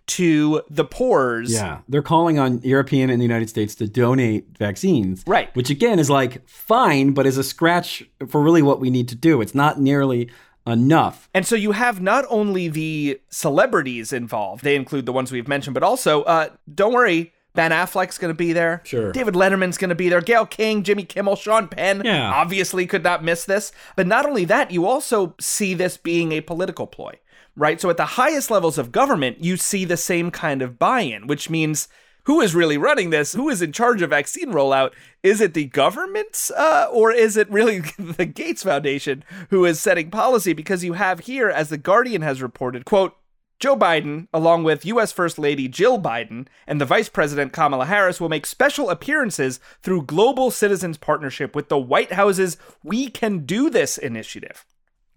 to 0.06 0.62
the 0.70 0.86
poors. 0.86 1.52
Yeah, 1.52 1.80
they're 1.88 2.02
calling 2.02 2.38
on 2.38 2.62
European 2.62 3.10
and 3.10 3.20
the 3.20 3.26
United 3.26 3.50
States 3.50 3.74
to 3.76 3.88
donate 3.88 4.56
vaccines. 4.58 5.24
Right. 5.26 5.54
Which 5.56 5.70
again 5.70 5.98
is 5.98 6.10
like 6.10 6.48
fine, 6.48 7.14
but 7.14 7.26
is 7.26 7.38
a 7.38 7.44
scratch 7.44 8.04
for 8.28 8.42
really 8.42 8.62
what 8.62 8.80
we 8.80 8.92
need 8.92 9.08
to 9.10 9.16
do. 9.16 9.42
It's 9.42 9.56
not 9.56 9.80
nearly 9.80 10.30
enough. 10.66 11.30
And 11.34 11.46
so 11.46 11.56
you 11.56 11.72
have 11.74 12.02
not 12.02 12.26
only 12.30 12.68
the 12.68 13.20
celebrities 13.30 14.14
involved, 14.14 14.64
they 14.64 14.76
include 14.76 15.06
the 15.06 15.14
ones 15.14 15.32
we've 15.32 15.48
mentioned, 15.48 15.74
but 15.74 15.84
also, 15.84 16.24
uh, 16.24 16.50
don't 16.74 16.94
worry, 16.94 17.34
Ben 17.54 17.72
Affleck's 17.72 18.18
going 18.18 18.34
to 18.34 18.38
be 18.38 18.54
there. 18.54 18.82
Sure. 18.84 19.12
David 19.12 19.36
Letterman's 19.36 19.78
going 19.78 19.90
to 19.90 19.96
be 19.96 20.10
there. 20.10 20.22
Gayle 20.22 20.46
King, 20.46 20.84
Jimmy 20.84 21.04
Kimmel, 21.04 21.36
Sean 21.36 21.68
Penn. 21.68 22.02
Yeah. 22.04 22.32
Obviously 22.34 22.88
could 22.88 23.04
not 23.04 23.24
miss 23.24 23.46
this. 23.46 23.72
But 23.96 24.08
not 24.08 24.26
only 24.26 24.46
that, 24.46 24.72
you 24.72 24.88
also 24.88 25.36
see 25.40 25.74
this 25.74 25.98
being 25.98 26.32
a 26.32 26.42
political 26.42 26.88
ploy 26.88 27.20
right? 27.56 27.80
So 27.80 27.90
at 27.90 27.98
the 27.98 28.06
highest 28.06 28.50
levels 28.50 28.78
of 28.78 28.92
government, 28.92 29.44
you 29.44 29.58
see 29.58 29.86
the 29.86 29.98
same 29.98 30.32
kind 30.32 30.62
of 30.62 30.80
buy 30.80 31.02
in, 31.02 31.28
which 31.28 31.50
means 31.50 31.88
who 32.26 32.42
is 32.42 32.56
really 32.56 32.78
running 32.78 33.10
this? 33.10 33.34
Who 33.34 33.50
is 33.50 33.62
in 33.62 33.72
charge 33.72 34.02
of 34.02 34.12
vaccine 34.12 34.52
rollout? 34.52 34.94
Is 35.22 35.42
it 35.42 35.54
the 35.54 35.66
government 35.66 36.52
uh, 36.56 36.88
or 36.92 37.12
is 37.12 37.38
it 37.38 37.50
really 37.50 37.80
the 38.00 38.26
Gates 38.26 38.64
Foundation 38.64 39.24
who 39.50 39.66
is 39.66 39.80
setting 39.80 40.10
policy? 40.10 40.54
Because 40.54 40.84
you 40.84 40.94
have 40.94 41.22
here, 41.22 41.50
as 41.50 41.70
The 41.70 41.78
Guardian 41.78 42.22
has 42.22 42.42
reported, 42.42 42.86
quote, 42.86 43.16
Joe 43.60 43.78
Biden, 43.78 44.28
along 44.34 44.66
with 44.66 44.86
U.S. 44.86 45.14
First 45.14 45.40
Lady 45.40 45.70
Jill 45.70 45.98
Biden 45.98 46.48
and 46.68 46.82
the 46.82 46.86
Vice 46.86 47.08
President 47.08 47.54
Kamala 47.54 47.86
Harris, 47.86 48.20
will 48.20 48.28
make 48.28 48.46
special 48.46 48.90
appearances 48.90 49.62
through 49.82 50.04
Global 50.04 50.52
Citizens 50.52 50.98
Partnership 50.98 51.56
with 51.56 51.70
the 51.70 51.78
White 51.78 52.12
House's 52.12 52.58
We 52.84 53.10
Can 53.10 53.46
Do 53.46 53.70
This 53.70 53.98
initiative, 53.98 54.66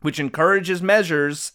which 0.00 0.20
encourages 0.20 0.80
measures 0.80 1.52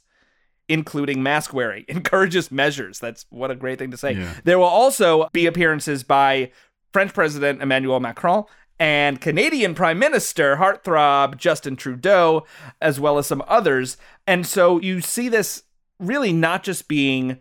including 0.72 1.22
mask 1.22 1.54
wearing, 1.54 1.86
encourages 1.90 2.52
measures. 2.52 3.00
That's 3.00 3.26
what 3.30 3.52
a 3.52 3.56
great 3.56 3.78
thing 3.78 3.92
to 3.92 3.98
say. 3.98 4.14
Yeah. 4.14 4.34
There 4.44 4.58
will 4.58 4.66
also 4.66 5.28
be 5.34 5.46
appearances 5.46 6.04
by 6.04 6.52
French 6.94 7.14
President 7.14 7.62
Emmanuel 7.62 8.00
Macron 8.00 8.46
and 8.80 9.22
Canadian 9.22 9.76
Prime 9.76 10.00
Minister 10.00 10.56
heartthrob 10.56 11.38
Justin 11.38 11.76
Trudeau, 11.76 12.46
as 12.82 13.00
well 13.00 13.18
as 13.18 13.28
some 13.28 13.44
others. 13.48 13.98
And 14.26 14.48
so 14.48 14.80
you 14.80 15.02
see 15.02 15.30
this 15.30 15.64
really 16.00 16.34
not 16.34 16.64
just 16.64 16.88
being 16.88 17.40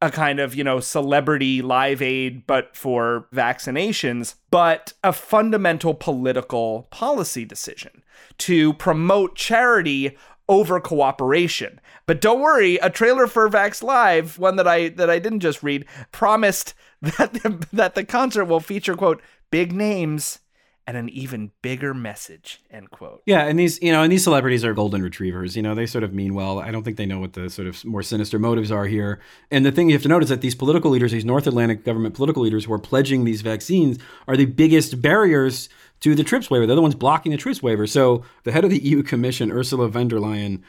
a 0.00 0.10
kind 0.10 0.38
of, 0.40 0.54
you 0.54 0.62
know, 0.62 0.78
celebrity 0.78 1.62
live 1.62 2.00
aid, 2.00 2.46
but 2.46 2.76
for 2.76 3.28
vaccinations, 3.34 4.34
but 4.50 4.92
a 5.02 5.12
fundamental 5.12 5.94
political 5.94 6.86
policy 6.90 7.44
decision 7.44 8.02
to 8.38 8.74
promote 8.74 9.34
charity 9.36 10.16
over 10.48 10.80
cooperation. 10.80 11.80
But 12.06 12.20
don't 12.20 12.40
worry, 12.40 12.76
a 12.76 12.88
trailer 12.88 13.26
for 13.26 13.48
Vax 13.48 13.82
Live, 13.82 14.38
one 14.38 14.56
that 14.56 14.68
I 14.68 14.88
that 14.90 15.10
I 15.10 15.18
didn't 15.18 15.40
just 15.40 15.62
read, 15.62 15.86
promised 16.12 16.74
that 17.02 17.34
the, 17.34 17.66
that 17.72 17.94
the 17.94 18.04
concert 18.04 18.44
will 18.44 18.60
feature 18.60 18.94
quote 18.94 19.20
big 19.50 19.72
names 19.72 20.40
and 20.88 20.96
an 20.96 21.08
even 21.08 21.50
bigger 21.62 21.92
message 21.92 22.62
end 22.70 22.90
quote 22.90 23.22
Yeah, 23.26 23.44
and 23.44 23.58
these, 23.58 23.82
you 23.82 23.90
know, 23.90 24.02
and 24.02 24.12
these 24.12 24.22
celebrities 24.22 24.64
are 24.64 24.72
golden 24.72 25.02
retrievers. 25.02 25.56
You 25.56 25.62
know, 25.62 25.74
they 25.74 25.86
sort 25.86 26.04
of 26.04 26.14
mean 26.14 26.34
well. 26.34 26.60
I 26.60 26.70
don't 26.70 26.84
think 26.84 26.96
they 26.96 27.06
know 27.06 27.18
what 27.18 27.32
the 27.32 27.50
sort 27.50 27.66
of 27.66 27.84
more 27.84 28.02
sinister 28.02 28.38
motives 28.38 28.70
are 28.70 28.86
here. 28.86 29.20
And 29.50 29.66
the 29.66 29.72
thing 29.72 29.88
you 29.88 29.94
have 29.94 30.02
to 30.02 30.08
note 30.08 30.22
is 30.22 30.28
that 30.28 30.42
these 30.42 30.54
political 30.54 30.90
leaders, 30.92 31.10
these 31.10 31.24
North 31.24 31.46
Atlantic 31.46 31.84
government 31.84 32.14
political 32.14 32.42
leaders 32.42 32.64
who 32.64 32.72
are 32.72 32.78
pledging 32.78 33.24
these 33.24 33.42
vaccines, 33.42 33.98
are 34.28 34.36
the 34.36 34.46
biggest 34.46 35.02
barriers 35.02 35.68
to 36.00 36.14
the 36.14 36.22
TRIPS 36.22 36.50
waiver. 36.50 36.66
They're 36.66 36.76
the 36.76 36.82
ones 36.82 36.94
blocking 36.94 37.32
the 37.32 37.38
TRIPS 37.38 37.62
waiver. 37.62 37.86
So 37.86 38.22
the 38.44 38.52
head 38.52 38.64
of 38.64 38.70
the 38.70 38.78
EU 38.78 39.02
Commission, 39.02 39.50
Ursula 39.50 39.88
von 39.88 40.06
der 40.06 40.18
Leyen, 40.18 40.62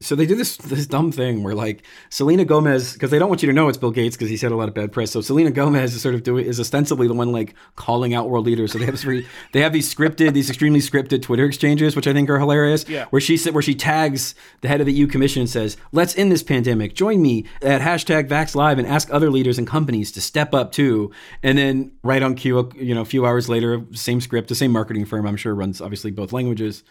so 0.00 0.14
they 0.14 0.26
do 0.26 0.34
this 0.34 0.56
this 0.56 0.86
dumb 0.86 1.12
thing 1.12 1.42
where 1.42 1.54
like 1.54 1.82
Selena 2.10 2.44
Gomez, 2.44 2.92
because 2.92 3.10
they 3.10 3.18
don't 3.18 3.28
want 3.28 3.42
you 3.42 3.46
to 3.46 3.52
know 3.52 3.68
it's 3.68 3.78
Bill 3.78 3.90
Gates 3.90 4.16
because 4.16 4.28
he's 4.28 4.42
had 4.42 4.52
a 4.52 4.56
lot 4.56 4.68
of 4.68 4.74
bad 4.74 4.92
press. 4.92 5.12
So 5.12 5.20
Selena 5.20 5.50
Gomez 5.50 5.94
is 5.94 6.02
sort 6.02 6.14
of 6.14 6.22
doing 6.22 6.44
is 6.44 6.60
ostensibly 6.60 7.06
the 7.06 7.14
one 7.14 7.32
like 7.32 7.54
calling 7.76 8.12
out 8.12 8.28
world 8.28 8.44
leaders. 8.44 8.72
So 8.72 8.78
they 8.78 8.86
have 8.86 9.02
re, 9.04 9.26
they 9.52 9.60
have 9.60 9.72
these 9.72 9.92
scripted, 9.92 10.34
these 10.34 10.50
extremely 10.50 10.80
scripted 10.80 11.22
Twitter 11.22 11.46
exchanges, 11.46 11.96
which 11.96 12.06
I 12.06 12.12
think 12.12 12.28
are 12.28 12.38
hilarious. 12.38 12.86
Yeah. 12.88 13.06
Where 13.10 13.20
she 13.20 13.38
where 13.50 13.62
she 13.62 13.74
tags 13.74 14.34
the 14.60 14.68
head 14.68 14.80
of 14.80 14.86
the 14.86 14.92
EU 14.92 15.06
Commission 15.06 15.40
and 15.40 15.50
says, 15.50 15.76
"Let's 15.92 16.16
end 16.18 16.30
this 16.30 16.42
pandemic. 16.42 16.94
Join 16.94 17.22
me 17.22 17.46
at 17.62 17.80
hashtag 17.80 18.28
Vax 18.28 18.54
Live 18.54 18.78
and 18.78 18.86
ask 18.86 19.08
other 19.12 19.30
leaders 19.30 19.58
and 19.58 19.66
companies 19.66 20.12
to 20.12 20.20
step 20.20 20.52
up 20.54 20.72
too." 20.72 21.12
And 21.42 21.56
then 21.56 21.92
right 22.02 22.22
on 22.22 22.34
cue, 22.34 22.70
you 22.76 22.94
know, 22.94 23.02
a 23.02 23.06
few 23.06 23.24
hours 23.24 23.48
later, 23.48 23.84
same 23.92 24.20
script, 24.20 24.48
the 24.48 24.54
same 24.54 24.72
marketing 24.72 25.06
firm, 25.06 25.26
I'm 25.26 25.36
sure 25.36 25.54
runs 25.54 25.80
obviously 25.80 26.10
both 26.10 26.32
languages. 26.32 26.82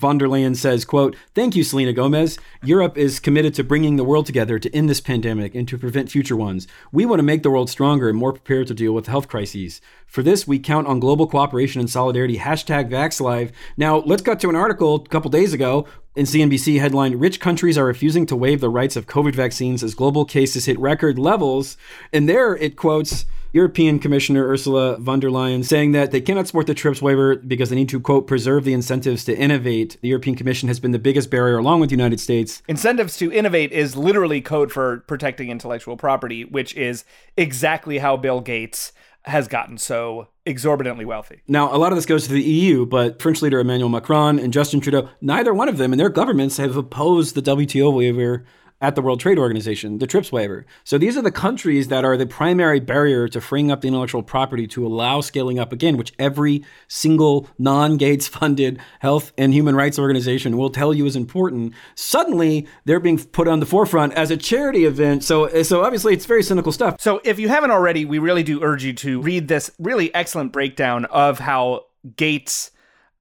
Von 0.00 0.16
der 0.16 0.28
Leyen 0.28 0.56
says, 0.56 0.86
quote, 0.86 1.14
Thank 1.34 1.54
you, 1.54 1.62
Selena 1.62 1.92
Gomez. 1.92 2.38
Europe 2.64 2.96
is 2.96 3.20
committed 3.20 3.52
to 3.52 3.62
bringing 3.62 3.96
the 3.96 4.04
world 4.04 4.24
together 4.24 4.58
to 4.58 4.74
end 4.74 4.88
this 4.88 5.00
pandemic 5.00 5.54
and 5.54 5.68
to 5.68 5.76
prevent 5.76 6.10
future 6.10 6.36
ones. 6.36 6.66
We 6.90 7.04
want 7.04 7.18
to 7.18 7.22
make 7.22 7.42
the 7.42 7.50
world 7.50 7.68
stronger 7.68 8.08
and 8.08 8.16
more 8.16 8.32
prepared 8.32 8.68
to 8.68 8.74
deal 8.74 8.94
with 8.94 9.08
health 9.08 9.28
crises. 9.28 9.82
For 10.06 10.22
this, 10.22 10.48
we 10.48 10.58
count 10.58 10.86
on 10.86 11.00
global 11.00 11.26
cooperation 11.26 11.80
and 11.80 11.90
solidarity. 11.90 12.38
Hashtag 12.38 12.90
VaxLive. 12.90 13.52
Now, 13.76 13.98
let's 13.98 14.22
cut 14.22 14.40
to 14.40 14.48
an 14.48 14.56
article 14.56 14.94
a 14.94 15.08
couple 15.08 15.30
days 15.30 15.52
ago 15.52 15.86
in 16.16 16.24
CNBC 16.24 16.80
headline 16.80 17.16
Rich 17.16 17.38
countries 17.38 17.76
are 17.76 17.84
refusing 17.84 18.24
to 18.26 18.36
waive 18.36 18.62
the 18.62 18.70
rights 18.70 18.96
of 18.96 19.06
COVID 19.06 19.34
vaccines 19.34 19.82
as 19.82 19.94
global 19.94 20.24
cases 20.24 20.64
hit 20.64 20.78
record 20.78 21.18
levels. 21.18 21.76
And 22.10 22.26
there 22.26 22.56
it 22.56 22.76
quotes 22.76 23.26
European 23.52 23.98
Commissioner 23.98 24.46
Ursula 24.46 24.96
von 24.98 25.18
der 25.18 25.28
Leyen 25.28 25.64
saying 25.64 25.90
that 25.92 26.12
they 26.12 26.20
cannot 26.20 26.46
support 26.46 26.68
the 26.68 26.74
TRIPS 26.74 27.02
waiver 27.02 27.34
because 27.36 27.68
they 27.68 27.74
need 27.74 27.88
to, 27.88 27.98
quote, 27.98 28.28
preserve 28.28 28.64
the 28.64 28.72
incentives 28.72 29.24
to 29.24 29.36
innovate. 29.36 29.96
The 30.02 30.08
European 30.08 30.36
Commission 30.36 30.68
has 30.68 30.78
been 30.78 30.92
the 30.92 31.00
biggest 31.00 31.30
barrier, 31.30 31.58
along 31.58 31.80
with 31.80 31.90
the 31.90 31.96
United 31.96 32.20
States. 32.20 32.62
incentives 32.68 33.16
to 33.16 33.32
innovate 33.32 33.72
is 33.72 33.96
literally 33.96 34.40
code 34.40 34.70
for 34.70 34.98
protecting 35.08 35.50
intellectual 35.50 35.96
property 35.96 36.44
which 36.44 36.76
is 36.76 37.04
exactly 37.36 37.98
how 37.98 38.16
bill 38.16 38.40
gates 38.40 38.92
has 39.24 39.48
gotten 39.48 39.76
so 39.76 40.28
exorbitantly 40.46 41.04
wealthy 41.04 41.42
Now, 41.48 41.74
a 41.74 41.78
lot 41.78 41.92
of 41.92 41.96
this 41.96 42.06
goes 42.06 42.26
to 42.26 42.32
the 42.32 42.42
EU, 42.42 42.86
but 42.86 43.20
French 43.20 43.42
leader 43.42 43.58
Emmanuel 43.60 43.88
Macron 43.88 44.38
and 44.38 44.52
Justin 44.52 44.80
Trudeau, 44.80 45.08
neither 45.20 45.52
one 45.52 45.68
of 45.68 45.76
them 45.76 45.92
and 45.92 46.00
their 46.00 46.08
governments 46.08 46.56
have 46.56 46.76
opposed 46.76 47.34
the 47.34 47.42
WTO 47.42 47.92
waiver 47.94 48.44
at 48.80 48.94
the 48.94 49.02
World 49.02 49.20
Trade 49.20 49.38
Organization, 49.38 49.98
the 49.98 50.06
TRIPS 50.06 50.32
waiver. 50.32 50.64
So 50.84 50.96
these 50.96 51.16
are 51.16 51.22
the 51.22 51.30
countries 51.30 51.88
that 51.88 52.04
are 52.04 52.16
the 52.16 52.26
primary 52.26 52.80
barrier 52.80 53.28
to 53.28 53.40
freeing 53.40 53.70
up 53.70 53.82
the 53.82 53.88
intellectual 53.88 54.22
property 54.22 54.66
to 54.68 54.86
allow 54.86 55.20
scaling 55.20 55.58
up 55.58 55.72
again, 55.72 55.96
which 55.96 56.12
every 56.18 56.64
single 56.88 57.46
non 57.58 57.96
Gates 57.96 58.26
funded 58.26 58.80
health 59.00 59.32
and 59.36 59.52
human 59.52 59.76
rights 59.76 59.98
organization 59.98 60.56
will 60.56 60.70
tell 60.70 60.94
you 60.94 61.04
is 61.06 61.16
important. 61.16 61.74
Suddenly, 61.94 62.66
they're 62.84 63.00
being 63.00 63.18
put 63.18 63.48
on 63.48 63.60
the 63.60 63.66
forefront 63.66 64.14
as 64.14 64.30
a 64.30 64.36
charity 64.36 64.84
event. 64.84 65.24
So, 65.24 65.62
so 65.62 65.84
obviously, 65.84 66.14
it's 66.14 66.26
very 66.26 66.42
cynical 66.42 66.72
stuff. 66.72 66.96
So, 67.00 67.20
if 67.24 67.38
you 67.38 67.48
haven't 67.48 67.70
already, 67.70 68.04
we 68.04 68.18
really 68.18 68.42
do 68.42 68.62
urge 68.62 68.84
you 68.84 68.92
to 68.94 69.20
read 69.20 69.48
this 69.48 69.70
really 69.78 70.14
excellent 70.14 70.52
breakdown 70.52 71.04
of 71.06 71.38
how 71.38 71.86
Gates 72.16 72.70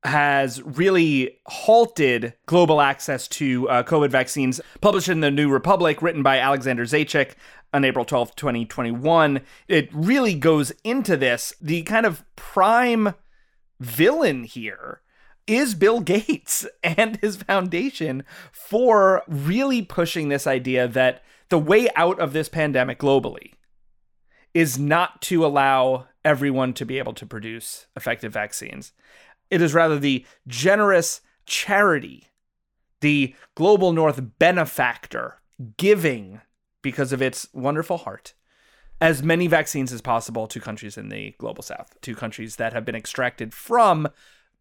has 0.03 0.61
really 0.63 1.39
halted 1.45 2.33
global 2.45 2.79
access 2.81 3.27
to 3.27 3.67
uh, 3.69 3.83
COVID 3.83 4.09
vaccines, 4.09 4.61
published 4.81 5.09
in 5.09 5.19
the 5.19 5.31
New 5.31 5.49
Republic, 5.49 6.01
written 6.01 6.23
by 6.23 6.39
Alexander 6.39 6.85
Zaitchik 6.85 7.33
on 7.73 7.83
April 7.83 8.05
12th, 8.05 8.35
2021. 8.35 9.41
It 9.67 9.89
really 9.91 10.35
goes 10.35 10.71
into 10.83 11.17
this. 11.17 11.53
The 11.59 11.83
kind 11.83 12.05
of 12.05 12.23
prime 12.35 13.13
villain 13.79 14.45
here 14.45 15.01
is 15.47 15.75
Bill 15.75 15.99
Gates 16.01 16.65
and 16.83 17.17
his 17.17 17.37
foundation 17.37 18.23
for 18.51 19.23
really 19.27 19.81
pushing 19.81 20.29
this 20.29 20.47
idea 20.47 20.87
that 20.87 21.23
the 21.49 21.59
way 21.59 21.89
out 21.95 22.19
of 22.19 22.33
this 22.33 22.47
pandemic 22.47 22.99
globally 22.99 23.53
is 24.53 24.79
not 24.79 25.21
to 25.23 25.45
allow 25.45 26.07
everyone 26.23 26.73
to 26.73 26.85
be 26.85 26.97
able 26.97 27.13
to 27.13 27.25
produce 27.25 27.87
effective 27.95 28.33
vaccines. 28.33 28.91
It 29.49 29.61
is 29.61 29.73
rather 29.73 29.97
the 29.99 30.25
generous 30.47 31.21
charity, 31.45 32.27
the 33.01 33.35
global 33.55 33.91
north 33.91 34.21
benefactor 34.39 35.41
giving 35.77 36.41
because 36.81 37.11
of 37.11 37.21
its 37.21 37.47
wonderful 37.53 37.97
heart 37.97 38.33
as 39.01 39.23
many 39.23 39.47
vaccines 39.47 39.93
as 39.93 40.01
possible 40.01 40.47
to 40.47 40.59
countries 40.59 40.97
in 40.97 41.09
the 41.09 41.33
global 41.37 41.63
south, 41.63 41.99
to 42.01 42.15
countries 42.15 42.57
that 42.57 42.73
have 42.73 42.85
been 42.85 42.95
extracted 42.95 43.53
from 43.53 44.07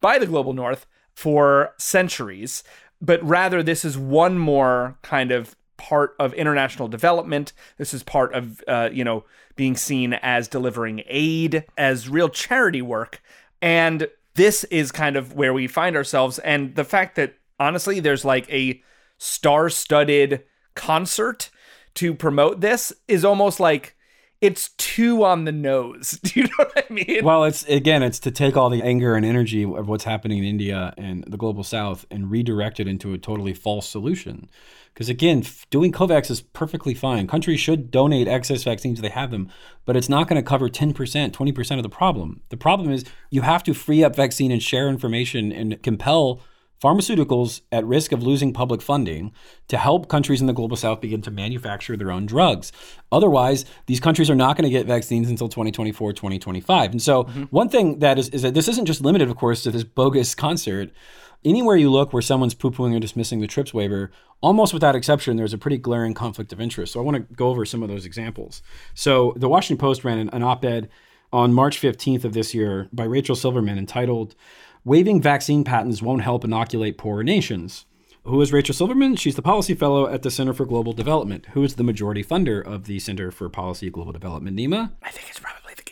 by 0.01 0.19
the 0.19 0.27
global 0.27 0.53
north 0.53 0.87
for 1.15 1.75
centuries. 1.79 2.63
But 3.01 3.23
rather, 3.23 3.63
this 3.63 3.85
is 3.85 3.99
one 3.99 4.39
more 4.39 4.97
kind 5.03 5.33
of 5.33 5.57
part 5.77 6.15
of 6.19 6.35
international 6.35 6.89
development. 6.89 7.53
This 7.79 7.93
is 7.93 8.03
part 8.03 8.33
of, 8.33 8.63
uh, 8.69 8.91
you 8.93 9.05
know, 9.05 9.25
being 9.57 9.77
seen 9.77 10.15
as 10.15 10.47
delivering 10.47 11.03
aid, 11.07 11.65
as 11.77 12.09
real 12.09 12.29
charity 12.29 12.83
work. 12.83 13.21
And 13.61 14.09
this 14.39 14.63
is 14.65 14.93
kind 14.93 15.17
of 15.17 15.35
where 15.35 15.53
we 15.53 15.67
find 15.67 15.97
ourselves. 15.97 16.39
And 16.39 16.77
the 16.77 16.85
fact 16.85 17.17
that, 17.17 17.35
honestly, 17.59 17.99
there's 17.99 18.25
like 18.25 18.49
a 18.53 18.81
star 19.19 19.69
studded 19.69 20.45
concert 20.75 21.51
to 21.95 22.15
promote 22.15 22.61
this 22.61 22.93
is 23.09 23.25
almost 23.25 23.59
like 23.59 23.97
it's 24.41 24.71
too 24.71 25.25
on 25.25 25.45
the 25.45 25.53
nose. 25.53 26.13
Do 26.23 26.41
you 26.41 26.47
know 26.47 26.55
what 26.57 26.87
I 26.89 26.93
mean? 26.93 27.25
Well, 27.25 27.45
it's 27.45 27.65
again, 27.65 28.03
it's 28.03 28.19
to 28.21 28.31
take 28.31 28.57
all 28.57 28.71
the 28.71 28.83
anger 28.83 29.15
and 29.15 29.25
energy 29.25 29.65
of 29.65 29.89
what's 29.89 30.05
happening 30.05 30.39
in 30.39 30.45
India 30.45 30.95
and 30.97 31.25
the 31.27 31.37
global 31.37 31.65
south 31.65 32.07
and 32.11 32.31
redirect 32.31 32.81
it 32.81 32.87
into 32.87 33.13
a 33.13 33.19
totally 33.19 33.55
false 33.55 33.89
solution. 33.89 34.49
Because 34.95 35.09
again, 35.09 35.45
doing 35.71 35.93
COVAX 35.93 36.31
is 36.31 36.41
perfectly 36.41 36.95
fine. 36.95 37.27
Countries 37.29 37.61
should 37.61 37.91
donate 37.91 38.27
excess 38.27 38.65
vaccines 38.65 38.99
if 38.99 39.03
they 39.03 39.09
have 39.11 39.31
them, 39.31 39.49
but 39.85 39.97
it's 39.97 40.09
not 40.09 40.27
going 40.27 40.43
to 40.43 40.49
cover 40.49 40.69
10%, 40.69 40.93
20% 40.93 41.77
of 41.77 41.83
the 41.85 41.89
problem. 41.89 42.41
The 42.49 42.57
problem 42.57 42.91
is 42.91 43.05
you 43.31 43.43
have 43.43 43.63
to 43.65 43.75
free 43.75 44.03
up 44.03 44.17
vaccine 44.17 44.51
and 44.51 44.63
share 44.63 44.89
information 44.89 45.53
and 45.53 45.81
compel 45.83 46.41
pharmaceuticals 46.83 47.63
at 47.73 47.85
risk 47.85 48.13
of 48.13 48.23
losing 48.23 48.53
public 48.53 48.81
funding 48.81 49.33
to 49.69 49.77
help 49.77 50.09
countries 50.09 50.41
in 50.41 50.47
the 50.47 50.53
global 50.53 50.77
south 50.77 51.01
begin 51.01 51.21
to 51.23 51.31
manufacture 51.31 51.97
their 51.97 52.11
own 52.11 52.27
drugs. 52.27 52.73
Otherwise, 53.11 53.65
these 53.87 54.01
countries 54.01 54.31
are 54.31 54.37
not 54.37 54.57
going 54.57 54.65
to 54.65 54.71
get 54.71 54.87
vaccines 54.87 55.29
until 55.29 55.49
2024, 55.49 56.13
2025. 56.13 56.91
And 56.93 57.03
so, 57.03 57.25
mm-hmm. 57.25 57.43
one 57.45 57.69
thing 57.69 57.99
that 57.99 58.19
is, 58.19 58.29
is 58.31 58.43
that 58.43 58.55
this 58.55 58.69
isn't 58.69 58.87
just 58.87 59.01
limited, 59.01 59.29
of 59.29 59.37
course, 59.37 59.63
to 59.65 59.71
this 59.71 59.85
bogus 59.85 60.35
concert. 60.35 60.91
Anywhere 61.45 61.77
you 61.77 61.91
look 61.91 62.13
where 62.13 62.23
someone's 62.23 62.55
poo 62.55 62.71
pooing 62.71 62.97
or 62.97 63.01
dismissing 63.01 63.41
the 63.41 63.47
TRIPS 63.47 63.73
waiver, 63.73 64.11
almost 64.41 64.75
without 64.75 64.97
exception, 64.97 65.37
there's 65.37 65.53
a 65.53 65.59
pretty 65.59 65.79
glaring 65.79 66.13
conflict 66.15 66.53
of 66.53 66.61
interest. 66.61 66.93
So, 66.93 67.01
I 67.01 67.03
want 67.03 67.17
to 67.17 67.35
go 67.35 67.49
over 67.49 67.65
some 67.65 67.83
of 67.83 67.89
those 67.89 68.07
examples. 68.07 68.63
So, 68.95 69.35
the 69.37 69.49
Washington 69.49 69.81
Post 69.81 70.05
ran 70.05 70.19
an, 70.19 70.29
an 70.31 70.43
op 70.43 70.65
ed 70.65 70.89
on 71.33 71.53
March 71.53 71.81
15th 71.81 72.25
of 72.25 72.33
this 72.33 72.55
year 72.55 72.89
by 72.93 73.05
Rachel 73.05 73.37
Silverman 73.37 73.79
entitled, 73.79 74.35
Waiving 74.85 75.21
Vaccine 75.21 75.65
Patents 75.65 76.01
Won't 76.03 76.23
Help 76.23 76.45
Inoculate 76.45 76.97
Poorer 76.99 77.25
Nations. 77.25 77.85
Who 78.25 78.41
is 78.41 78.53
Rachel 78.53 78.75
Silverman? 78.75 79.17
She's 79.17 79.35
the 79.35 79.43
policy 79.43 79.75
fellow 79.75 80.07
at 80.07 80.23
the 80.23 80.31
Center 80.31 80.53
for 80.53 80.65
Global 80.67 80.93
Development. 80.93 81.47
Who 81.53 81.65
is 81.65 81.75
the 81.75 81.83
majority 81.83 82.23
funder 82.23 82.65
of 82.65 82.85
the 82.85 82.99
Center 83.01 83.31
for 83.31 83.49
Policy 83.49 83.91
Global 83.91 84.13
Development, 84.13 84.57
Nima? 84.57 84.93
I 85.03 85.11
think 85.11 85.29
it's 85.29 85.41
probably 85.41 85.75
the. 85.75 85.88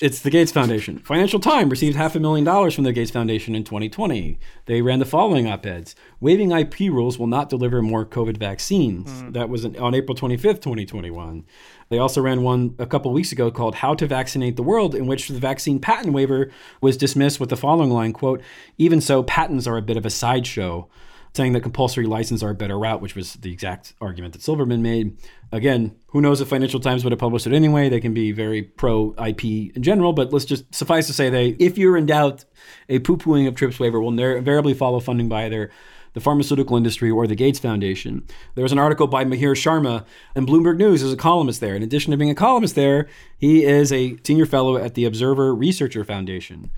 It's 0.00 0.20
the 0.20 0.30
Gates 0.30 0.50
Foundation. 0.50 0.98
Financial 0.98 1.38
Times 1.38 1.70
received 1.70 1.94
half 1.94 2.16
a 2.16 2.20
million 2.20 2.42
dollars 2.42 2.74
from 2.74 2.84
the 2.84 2.92
Gates 2.92 3.10
Foundation 3.10 3.54
in 3.54 3.64
2020. 3.64 4.38
They 4.64 4.80
ran 4.80 4.98
the 4.98 5.04
following 5.04 5.46
op 5.46 5.66
eds 5.66 5.94
Waiving 6.20 6.52
IP 6.52 6.90
rules 6.90 7.18
will 7.18 7.26
not 7.26 7.50
deliver 7.50 7.82
more 7.82 8.06
COVID 8.06 8.38
vaccines. 8.38 9.10
Mm. 9.10 9.34
That 9.34 9.50
was 9.50 9.66
on 9.66 9.94
April 9.94 10.16
25th, 10.16 10.62
2021. 10.62 11.44
They 11.90 11.98
also 11.98 12.22
ran 12.22 12.42
one 12.42 12.76
a 12.78 12.86
couple 12.86 13.12
weeks 13.12 13.30
ago 13.30 13.50
called 13.50 13.74
How 13.74 13.92
to 13.94 14.06
Vaccinate 14.06 14.56
the 14.56 14.62
World, 14.62 14.94
in 14.94 15.06
which 15.06 15.28
the 15.28 15.38
vaccine 15.38 15.78
patent 15.78 16.14
waiver 16.14 16.50
was 16.80 16.96
dismissed 16.96 17.38
with 17.38 17.50
the 17.50 17.56
following 17.56 17.90
line 17.90 18.14
quote, 18.14 18.40
Even 18.78 19.02
so, 19.02 19.22
patents 19.22 19.66
are 19.66 19.76
a 19.76 19.82
bit 19.82 19.98
of 19.98 20.06
a 20.06 20.10
sideshow 20.10 20.88
saying 21.34 21.52
that 21.52 21.62
compulsory 21.62 22.06
license 22.06 22.42
are 22.42 22.50
a 22.50 22.54
better 22.54 22.78
route, 22.78 23.00
which 23.00 23.14
was 23.14 23.34
the 23.34 23.52
exact 23.52 23.94
argument 24.00 24.32
that 24.32 24.42
Silverman 24.42 24.82
made. 24.82 25.16
Again, 25.52 25.96
who 26.08 26.20
knows 26.20 26.40
if 26.40 26.48
Financial 26.48 26.80
Times 26.80 27.04
would 27.04 27.12
have 27.12 27.20
published 27.20 27.46
it 27.46 27.52
anyway? 27.52 27.88
They 27.88 28.00
can 28.00 28.14
be 28.14 28.32
very 28.32 28.62
pro 28.62 29.14
IP 29.14 29.44
in 29.44 29.82
general, 29.82 30.12
but 30.12 30.32
let's 30.32 30.44
just 30.44 30.74
suffice 30.74 31.06
to 31.06 31.12
say 31.12 31.30
they, 31.30 31.48
if 31.58 31.78
you're 31.78 31.96
in 31.96 32.06
doubt, 32.06 32.44
a 32.88 32.98
poo 32.98 33.16
pooing 33.16 33.46
of 33.46 33.54
TRIPS 33.54 33.78
waiver 33.78 34.00
will 34.00 34.08
invariably 34.08 34.74
follow 34.74 35.00
funding 35.00 35.28
by 35.28 35.46
either 35.46 35.70
the 36.12 36.20
pharmaceutical 36.20 36.76
industry 36.76 37.10
or 37.10 37.26
the 37.26 37.36
Gates 37.36 37.58
Foundation. 37.58 38.24
There 38.56 38.64
was 38.64 38.72
an 38.72 38.78
article 38.78 39.06
by 39.06 39.24
Mihir 39.24 39.54
Sharma 39.54 40.04
in 40.34 40.46
Bloomberg 40.46 40.76
News 40.76 41.02
as 41.02 41.12
a 41.12 41.16
columnist 41.16 41.60
there. 41.60 41.76
In 41.76 41.82
addition 41.82 42.10
to 42.10 42.16
being 42.16 42.30
a 42.30 42.34
columnist 42.34 42.74
there, 42.74 43.08
he 43.38 43.64
is 43.64 43.92
a 43.92 44.16
senior 44.24 44.46
fellow 44.46 44.76
at 44.76 44.94
the 44.94 45.04
Observer 45.04 45.54
Researcher 45.54 46.04
Foundation 46.04 46.70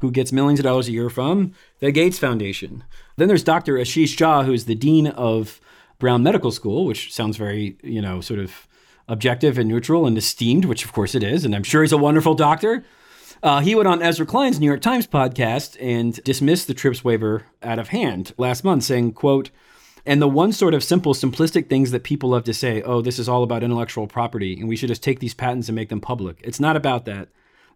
who 0.00 0.10
gets 0.10 0.32
millions 0.32 0.60
of 0.60 0.64
dollars 0.64 0.88
a 0.88 0.92
year 0.92 1.10
from 1.10 1.52
the 1.80 1.90
Gates 1.90 2.18
Foundation. 2.18 2.84
Then 3.16 3.28
there's 3.28 3.42
Dr. 3.42 3.74
Ashish 3.74 4.16
Jha, 4.16 4.44
who's 4.44 4.64
the 4.64 4.74
dean 4.74 5.08
of 5.08 5.60
Brown 5.98 6.22
Medical 6.22 6.52
School, 6.52 6.84
which 6.84 7.12
sounds 7.12 7.36
very, 7.36 7.76
you 7.82 8.00
know, 8.00 8.20
sort 8.20 8.40
of 8.40 8.68
objective 9.08 9.58
and 9.58 9.68
neutral 9.68 10.06
and 10.06 10.16
esteemed, 10.16 10.64
which 10.64 10.84
of 10.84 10.92
course 10.92 11.14
it 11.14 11.22
is, 11.22 11.44
and 11.44 11.54
I'm 11.54 11.64
sure 11.64 11.82
he's 11.82 11.92
a 11.92 11.98
wonderful 11.98 12.34
doctor. 12.34 12.84
Uh, 13.42 13.60
he 13.60 13.74
went 13.74 13.88
on 13.88 14.02
Ezra 14.02 14.26
Klein's 14.26 14.58
New 14.58 14.66
York 14.66 14.80
Times 14.80 15.06
podcast 15.06 15.76
and 15.80 16.22
dismissed 16.24 16.66
the 16.66 16.74
TRIPS 16.74 17.04
waiver 17.04 17.44
out 17.62 17.78
of 17.78 17.88
hand 17.88 18.34
last 18.36 18.64
month, 18.64 18.84
saying, 18.84 19.12
quote, 19.12 19.50
and 20.04 20.22
the 20.22 20.28
one 20.28 20.52
sort 20.52 20.74
of 20.74 20.82
simple, 20.82 21.14
simplistic 21.14 21.68
things 21.68 21.90
that 21.90 22.02
people 22.02 22.30
love 22.30 22.44
to 22.44 22.54
say, 22.54 22.82
oh, 22.82 23.00
this 23.00 23.18
is 23.18 23.28
all 23.28 23.42
about 23.42 23.62
intellectual 23.62 24.06
property, 24.06 24.58
and 24.58 24.68
we 24.68 24.76
should 24.76 24.88
just 24.88 25.02
take 25.02 25.20
these 25.20 25.34
patents 25.34 25.68
and 25.68 25.76
make 25.76 25.88
them 25.88 26.00
public. 26.00 26.40
It's 26.42 26.60
not 26.60 26.76
about 26.76 27.04
that 27.04 27.28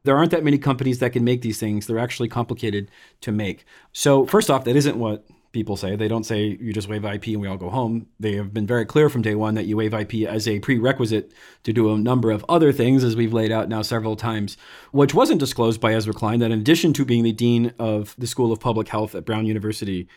there 0.04 0.16
aren't 0.16 0.30
that 0.32 0.44
many 0.44 0.58
companies 0.58 0.98
that 0.98 1.12
can 1.12 1.24
make 1.24 1.42
these 1.42 1.58
things. 1.58 1.86
They're 1.86 1.98
actually 1.98 2.28
complicated 2.28 2.90
to 3.20 3.32
make. 3.32 3.64
So, 3.92 4.26
first 4.26 4.50
off, 4.50 4.64
that 4.64 4.76
isn't 4.76 4.96
what 4.96 5.26
people 5.52 5.76
say. 5.76 5.96
They 5.96 6.08
don't 6.08 6.24
say 6.24 6.56
you 6.60 6.72
just 6.72 6.88
waive 6.88 7.04
IP 7.04 7.28
and 7.28 7.40
we 7.40 7.46
all 7.46 7.56
go 7.56 7.70
home. 7.70 8.06
They 8.18 8.34
have 8.36 8.52
been 8.52 8.66
very 8.66 8.86
clear 8.86 9.08
from 9.08 9.22
day 9.22 9.34
one 9.34 9.54
that 9.54 9.66
you 9.66 9.76
waive 9.76 9.94
IP 9.94 10.26
as 10.26 10.48
a 10.48 10.58
prerequisite 10.60 11.32
to 11.64 11.72
do 11.72 11.92
a 11.92 11.98
number 11.98 12.30
of 12.30 12.44
other 12.48 12.72
things, 12.72 13.04
as 13.04 13.14
we've 13.14 13.32
laid 13.32 13.52
out 13.52 13.68
now 13.68 13.82
several 13.82 14.16
times, 14.16 14.56
which 14.90 15.14
wasn't 15.14 15.40
disclosed 15.40 15.80
by 15.80 15.94
Ezra 15.94 16.14
Klein, 16.14 16.40
that 16.40 16.50
in 16.50 16.60
addition 16.60 16.92
to 16.94 17.04
being 17.04 17.22
the 17.22 17.32
dean 17.32 17.72
of 17.78 18.14
the 18.18 18.26
School 18.26 18.50
of 18.50 18.60
Public 18.60 18.88
Health 18.88 19.14
at 19.14 19.26
Brown 19.26 19.46
University, 19.46 20.08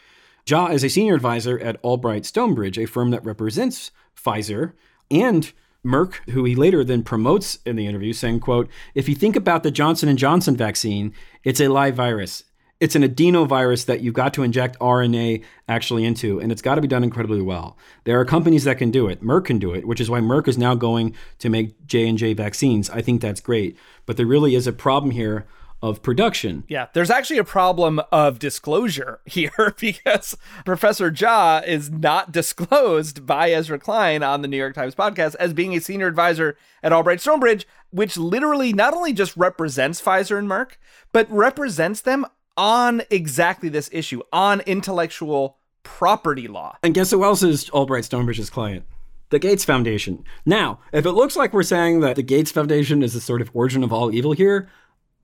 Jha 0.46 0.72
is 0.72 0.84
a 0.84 0.90
senior 0.90 1.16
advisor 1.16 1.60
at 1.60 1.78
Albright 1.84 2.26
Stonebridge, 2.26 2.78
a 2.78 2.86
firm 2.86 3.12
that 3.12 3.26
represents 3.26 3.92
Pfizer 4.16 4.74
and 5.12 5.52
Merck, 5.86 6.16
who 6.32 6.44
he 6.44 6.56
later 6.56 6.84
then 6.84 7.04
promotes 7.04 7.60
in 7.66 7.76
the 7.76 7.88
interview, 7.88 8.12
saying, 8.12 8.40
quote, 8.40 8.70
if 8.94 9.08
you 9.08 9.16
think 9.16 9.36
about 9.36 9.64
the 9.64 9.72
Johnson 9.72 10.16
& 10.18 10.18
Johnson 10.18 10.58
vaccine, 10.58 11.14
it's 11.44 11.62
a 11.62 11.68
live 11.68 11.96
virus. 11.96 12.44
It's 12.82 12.96
an 12.96 13.04
adenovirus 13.04 13.86
that 13.86 14.02
you've 14.02 14.14
got 14.14 14.34
to 14.34 14.44
inject 14.44 14.78
RNA 14.80 15.46
actually 15.70 16.04
into, 16.04 16.42
and 16.42 16.52
it's 16.52 16.62
got 16.62 16.76
to 16.76 16.82
be 16.82 16.90
done 16.90 17.06
incredibly 17.06 17.42
well. 17.42 17.78
There 18.04 18.20
are 18.20 18.26
companies 18.26 18.66
that 18.66 18.78
can 18.78 18.92
do 18.92 19.08
it. 19.08 19.24
Merck 19.24 19.46
can 19.46 19.60
do 19.60 19.74
it, 19.74 19.88
which 19.88 20.02
is 20.02 20.10
why 20.10 20.20
Merck 20.20 20.50
is 20.50 20.58
now 20.58 20.76
going 20.76 21.16
to 21.40 21.50
make 21.50 21.86
J&J 21.86 22.34
vaccines. 22.34 22.90
I 22.90 23.02
think 23.02 23.22
that's 23.22 23.40
great. 23.40 23.78
But 24.06 24.18
there 24.18 24.26
really 24.26 24.56
is 24.56 24.68
a 24.68 24.74
problem 24.74 25.12
here 25.12 25.46
of 25.86 26.02
production. 26.02 26.64
Yeah, 26.68 26.88
there's 26.94 27.12
actually 27.12 27.38
a 27.38 27.44
problem 27.44 28.02
of 28.12 28.40
disclosure 28.40 29.20
here 29.26 29.76
because 29.80 30.36
Professor 30.66 31.12
Jha 31.12 31.66
is 31.66 31.92
not 31.92 32.32
disclosed 32.32 33.26
by 33.26 33.52
Ezra 33.52 33.80
Klein 33.80 34.24
on 34.24 34.42
the 34.42 34.48
New 34.48 34.58
York 34.58 34.74
Times 34.74 34.96
podcast 34.96 35.36
as 35.36 35.54
being 35.54 35.76
a 35.76 35.82
senior 35.82 36.08
advisor 36.08 36.58
at 36.82 36.92
Albright 36.92 37.22
Stonebridge, 37.22 37.68
which 37.92 38.18
literally 38.18 38.74
not 38.74 38.94
only 38.94 39.14
just 39.14 39.38
represents 39.38 40.02
Pfizer 40.02 40.38
and 40.38 40.50
Merck, 40.50 40.72
but 41.12 41.30
represents 41.30 42.02
them 42.02 42.26
on 42.58 43.04
exactly 43.10 43.70
this 43.70 43.90
issue, 43.92 44.22
on 44.34 44.62
intellectual 44.62 45.58
property 45.84 46.48
law. 46.48 46.78
And 46.82 46.94
guess 46.94 47.12
who 47.12 47.24
else 47.24 47.44
is 47.44 47.70
Albright 47.70 48.06
Stonebridge's 48.06 48.50
client? 48.50 48.86
the 49.30 49.40
Gates 49.40 49.66
Foundation. 49.66 50.24
Now, 50.46 50.80
if 50.94 51.06
it 51.06 51.12
looks 51.12 51.36
like 51.36 51.54
we're 51.54 51.64
saying 51.64 52.02
that 52.02 52.16
the 52.16 52.24
Gates 52.24 52.52
Foundation 52.52 53.02
is 53.02 53.14
the 53.14 53.20
sort 53.20 53.42
of 53.42 53.50
origin 53.54 53.84
of 53.84 53.92
all 53.92 54.14
evil 54.14 54.34
here, 54.34 54.70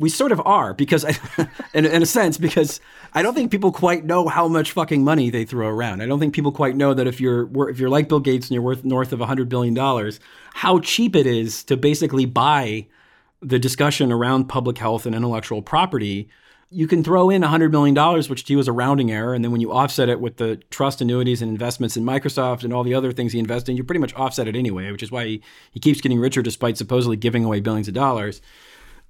we 0.01 0.09
sort 0.09 0.31
of 0.31 0.41
are 0.45 0.73
because 0.73 1.03
in, 1.73 1.85
in, 1.85 2.01
a 2.01 2.05
sense 2.05 2.37
because 2.37 2.81
i 3.13 3.21
don't 3.21 3.35
think 3.35 3.51
people 3.51 3.71
quite 3.71 4.03
know 4.03 4.27
how 4.27 4.47
much 4.47 4.71
fucking 4.71 5.03
money 5.03 5.29
they 5.29 5.45
throw 5.45 5.67
around 5.67 6.01
i 6.01 6.05
don't 6.05 6.19
think 6.19 6.33
people 6.33 6.51
quite 6.51 6.75
know 6.75 6.93
that 6.93 7.07
if 7.07 7.21
you're 7.21 7.69
if 7.69 7.79
you're 7.79 7.89
like 7.89 8.09
bill 8.09 8.19
gates 8.19 8.47
and 8.47 8.55
you're 8.55 8.63
worth 8.63 8.83
north 8.83 9.13
of 9.13 9.19
100 9.19 9.47
billion 9.47 9.73
dollars 9.73 10.19
how 10.55 10.79
cheap 10.79 11.15
it 11.15 11.27
is 11.27 11.63
to 11.63 11.77
basically 11.77 12.25
buy 12.25 12.85
the 13.41 13.59
discussion 13.59 14.11
around 14.11 14.45
public 14.45 14.77
health 14.77 15.05
and 15.05 15.15
intellectual 15.15 15.61
property 15.61 16.27
you 16.73 16.87
can 16.87 17.03
throw 17.03 17.29
in 17.29 17.41
$100 17.41 17.69
million, 17.69 17.93
which 18.29 18.45
to 18.45 18.53
you 18.53 18.59
is 18.59 18.69
a 18.69 18.71
rounding 18.71 19.11
error. 19.11 19.33
And 19.33 19.43
then 19.43 19.51
when 19.51 19.59
you 19.59 19.73
offset 19.73 20.07
it 20.07 20.21
with 20.21 20.37
the 20.37 20.55
trust 20.69 21.01
annuities 21.01 21.41
and 21.41 21.51
investments 21.51 21.97
in 21.97 22.05
Microsoft 22.05 22.63
and 22.63 22.73
all 22.73 22.85
the 22.85 22.93
other 22.93 23.11
things 23.11 23.33
he 23.33 23.39
invests 23.39 23.67
in, 23.67 23.75
you 23.75 23.83
pretty 23.83 23.99
much 23.99 24.13
offset 24.15 24.47
it 24.47 24.55
anyway, 24.55 24.89
which 24.89 25.03
is 25.03 25.11
why 25.11 25.25
he, 25.25 25.41
he 25.71 25.81
keeps 25.81 25.99
getting 25.99 26.17
richer 26.17 26.41
despite 26.41 26.77
supposedly 26.77 27.17
giving 27.17 27.43
away 27.43 27.59
billions 27.59 27.89
of 27.89 27.93
dollars 27.93 28.41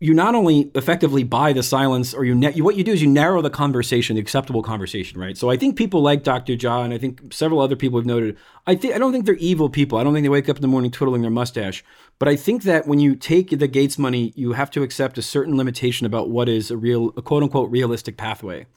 you 0.01 0.15
not 0.15 0.33
only 0.33 0.71
effectively 0.73 1.23
buy 1.23 1.53
the 1.53 1.61
silence, 1.61 2.11
or 2.11 2.25
you, 2.25 2.33
ne- 2.33 2.59
what 2.59 2.75
you 2.75 2.83
do 2.83 2.91
is 2.91 3.03
you 3.03 3.07
narrow 3.07 3.39
the 3.39 3.51
conversation, 3.51 4.15
the 4.15 4.21
acceptable 4.21 4.63
conversation, 4.63 5.19
right? 5.19 5.37
So 5.37 5.51
I 5.51 5.57
think 5.57 5.75
people 5.75 6.01
like 6.01 6.23
Dr. 6.23 6.53
Jha, 6.53 6.83
and 6.83 6.91
I 6.91 6.97
think 6.97 7.31
several 7.31 7.61
other 7.61 7.75
people 7.75 7.99
have 7.99 8.05
noted. 8.07 8.35
I 8.65 8.73
think 8.73 8.95
I 8.95 8.97
don't 8.97 9.11
think 9.11 9.27
they're 9.27 9.35
evil 9.35 9.69
people. 9.69 9.99
I 9.99 10.03
don't 10.03 10.13
think 10.13 10.23
they 10.23 10.29
wake 10.29 10.49
up 10.49 10.55
in 10.55 10.63
the 10.63 10.67
morning 10.67 10.89
twiddling 10.89 11.21
their 11.21 11.29
mustache. 11.29 11.83
But 12.21 12.27
I 12.27 12.35
think 12.35 12.61
that 12.65 12.85
when 12.85 12.99
you 12.99 13.15
take 13.15 13.49
the 13.49 13.67
Gates 13.67 13.97
money, 13.97 14.31
you 14.35 14.51
have 14.51 14.69
to 14.71 14.83
accept 14.83 15.17
a 15.17 15.23
certain 15.23 15.57
limitation 15.57 16.05
about 16.05 16.29
what 16.29 16.47
is 16.47 16.69
a 16.69 16.77
real, 16.77 17.11
a 17.17 17.21
quote 17.23 17.41
unquote, 17.41 17.71
realistic 17.71 18.15
pathway. 18.15 18.67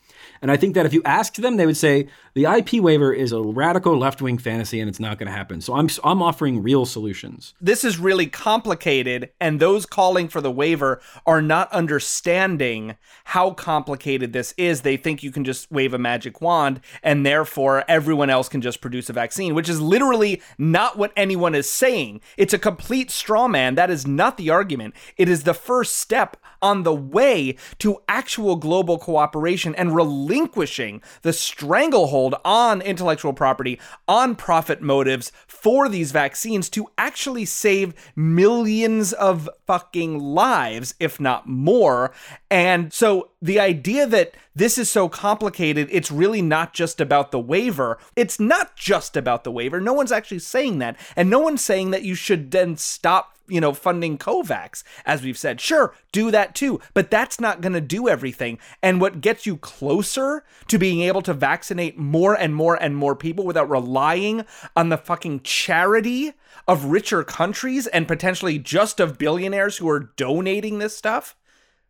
And 0.43 0.51
I 0.51 0.57
think 0.57 0.75
that 0.75 0.87
if 0.87 0.93
you 0.93 1.03
asked 1.05 1.41
them, 1.41 1.57
they 1.57 1.67
would 1.67 1.77
say 1.77 2.09
the 2.35 2.45
IP 2.45 2.75
waiver 2.75 3.13
is 3.13 3.33
a 3.33 3.41
radical 3.41 3.97
left 3.97 4.21
wing 4.21 4.39
fantasy 4.39 4.81
and 4.81 4.89
it's 4.89 5.01
not 5.01 5.19
going 5.19 5.27
to 5.27 5.37
happen. 5.37 5.61
So 5.61 5.75
I'm, 5.75 5.89
I'm 6.03 6.23
offering 6.23 6.63
real 6.63 6.87
solutions. 6.87 7.55
This 7.61 7.85
is 7.85 7.99
really 7.99 8.27
complicated, 8.27 9.31
and 9.41 9.61
those 9.61 9.87
calling 9.87 10.29
for 10.29 10.41
the 10.41 10.51
waiver 10.51 11.01
are 11.27 11.43
not 11.43 11.73
understanding 11.73 12.97
how 13.25 13.53
complicated 13.53 14.33
this 14.33 14.55
is. 14.57 14.83
They 14.83 14.97
think 14.97 15.23
you 15.23 15.31
can 15.31 15.45
just 15.45 15.71
wave 15.71 15.95
a 15.95 15.99
magic 15.99 16.41
wand 16.41 16.81
and 17.03 17.25
therefore 17.25 17.85
everyone 17.89 18.31
else 18.31 18.49
can 18.49 18.61
just 18.61 18.81
produce 18.81 19.09
a 19.09 19.13
vaccine, 19.13 19.55
which 19.55 19.69
is 19.69 19.81
literally 19.81 20.43
not 20.59 20.99
what 20.99 21.13
anyone 21.17 21.55
is 21.55 21.71
saying. 21.71 22.21
It's 22.37 22.55
a 22.55 22.59
complete 22.59 23.11
straw 23.35 23.49
man. 23.49 23.75
That 23.75 23.91
is 23.91 24.07
not 24.07 24.37
the 24.37 24.51
argument. 24.51 24.95
It 25.17 25.29
is 25.29 25.43
the 25.43 25.55
first 25.55 25.97
step 25.97 26.37
on 26.63 26.85
the 26.85 26.95
way 26.95 27.57
to 27.81 28.01
actual 28.07 28.55
global 28.55 28.97
cooperation 28.97 29.75
and 29.75 29.93
relinquishing 29.93 31.03
the 31.23 31.33
stranglehold 31.33 32.37
on 32.45 32.81
intellectual 32.81 33.33
property, 33.33 33.81
on 34.07 34.37
profit 34.37 34.81
motives 34.81 35.33
for 35.49 35.89
these 35.89 36.13
vaccines 36.13 36.69
to 36.71 36.87
actually 36.97 37.45
save 37.45 37.93
millions 38.15 39.13
of 39.13 39.51
fucking 39.67 40.21
lives, 40.21 40.95
if 41.01 41.19
not 41.19 41.49
more. 41.49 42.13
And 42.53 42.93
so 42.93 43.31
the 43.43 43.59
idea 43.59 44.07
that 44.07 44.37
this 44.55 44.79
is 44.79 44.91
so 44.91 45.09
complicated, 45.09 45.89
it's 45.91 46.11
really 46.11 46.43
not 46.43 46.73
just 46.73 47.01
about 47.01 47.31
the 47.31 47.41
waiver. 47.41 47.99
It's 48.15 48.39
not 48.39 48.77
just 48.77 49.17
about 49.17 49.45
the 49.45 49.51
waiver. 49.51 49.81
No 49.81 49.93
one's 49.93 50.13
actually 50.13 50.39
saying 50.39 50.79
that. 50.79 50.97
And 51.17 51.29
no 51.29 51.41
one's 51.41 51.63
saying 51.63 51.91
that 51.91 52.05
you 52.05 52.15
should 52.15 52.51
then 52.51 52.77
stop 52.77 53.35
you 53.47 53.61
know, 53.61 53.73
funding 53.73 54.17
COVAX, 54.17 54.83
as 55.05 55.23
we've 55.23 55.37
said. 55.37 55.61
Sure, 55.61 55.95
do 56.13 56.31
that 56.31 56.55
too, 56.55 56.81
but 56.95 57.11
that's 57.11 57.39
not 57.39 57.61
going 57.61 57.75
to 57.75 57.81
do 57.81 58.09
everything. 58.09 58.59
And 58.83 59.01
what 59.01 59.21
gets 59.21 59.45
you 59.45 59.57
closer 59.59 60.45
to 60.69 60.79
being 60.79 61.03
able 61.03 61.23
to 61.23 61.35
vaccinate 61.35 61.99
more 61.99 62.35
and 62.35 62.55
more 62.55 62.75
and 62.77 62.97
more 62.97 63.15
people 63.15 63.45
without 63.45 63.69
relying 63.69 64.45
on 64.75 64.89
the 64.89 64.97
fucking 64.97 65.41
charity 65.41 66.33
of 66.67 66.87
richer 66.87 67.23
countries 67.23 67.87
and 67.89 68.09
potentially 68.09 68.59
just 68.59 68.99
of 68.99 69.19
billionaires 69.19 69.77
who 69.77 69.91
are 69.91 70.11
donating 70.17 70.79
this 70.79 70.97
stuff? 70.97 71.37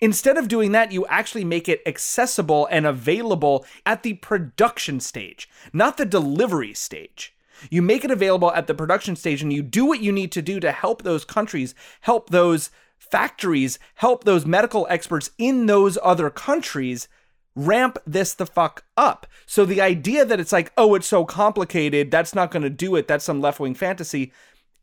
Instead 0.00 0.36
of 0.36 0.48
doing 0.48 0.72
that, 0.72 0.92
you 0.92 1.06
actually 1.06 1.44
make 1.44 1.68
it 1.68 1.82
accessible 1.86 2.66
and 2.70 2.86
available 2.86 3.64
at 3.86 4.02
the 4.02 4.14
production 4.14 5.00
stage, 5.00 5.48
not 5.72 5.96
the 5.96 6.04
delivery 6.04 6.74
stage. 6.74 7.34
You 7.70 7.82
make 7.82 8.04
it 8.04 8.10
available 8.10 8.50
at 8.52 8.66
the 8.66 8.74
production 8.74 9.16
stage 9.16 9.42
and 9.42 9.52
you 9.52 9.62
do 9.62 9.86
what 9.86 10.00
you 10.00 10.12
need 10.12 10.32
to 10.32 10.42
do 10.42 10.60
to 10.60 10.72
help 10.72 11.02
those 11.02 11.24
countries, 11.24 11.74
help 12.00 12.30
those 12.30 12.70
factories, 12.98 13.78
help 13.96 14.24
those 14.24 14.44
medical 14.44 14.86
experts 14.90 15.30
in 15.38 15.66
those 15.66 15.96
other 16.02 16.30
countries 16.30 17.08
ramp 17.54 17.98
this 18.06 18.34
the 18.34 18.46
fuck 18.46 18.84
up. 18.96 19.26
So 19.46 19.64
the 19.64 19.80
idea 19.80 20.24
that 20.24 20.40
it's 20.40 20.52
like, 20.52 20.72
oh, 20.76 20.94
it's 20.94 21.06
so 21.06 21.24
complicated, 21.24 22.10
that's 22.10 22.34
not 22.34 22.50
going 22.50 22.64
to 22.64 22.70
do 22.70 22.96
it, 22.96 23.06
that's 23.06 23.24
some 23.24 23.40
left 23.40 23.60
wing 23.60 23.74
fantasy, 23.74 24.32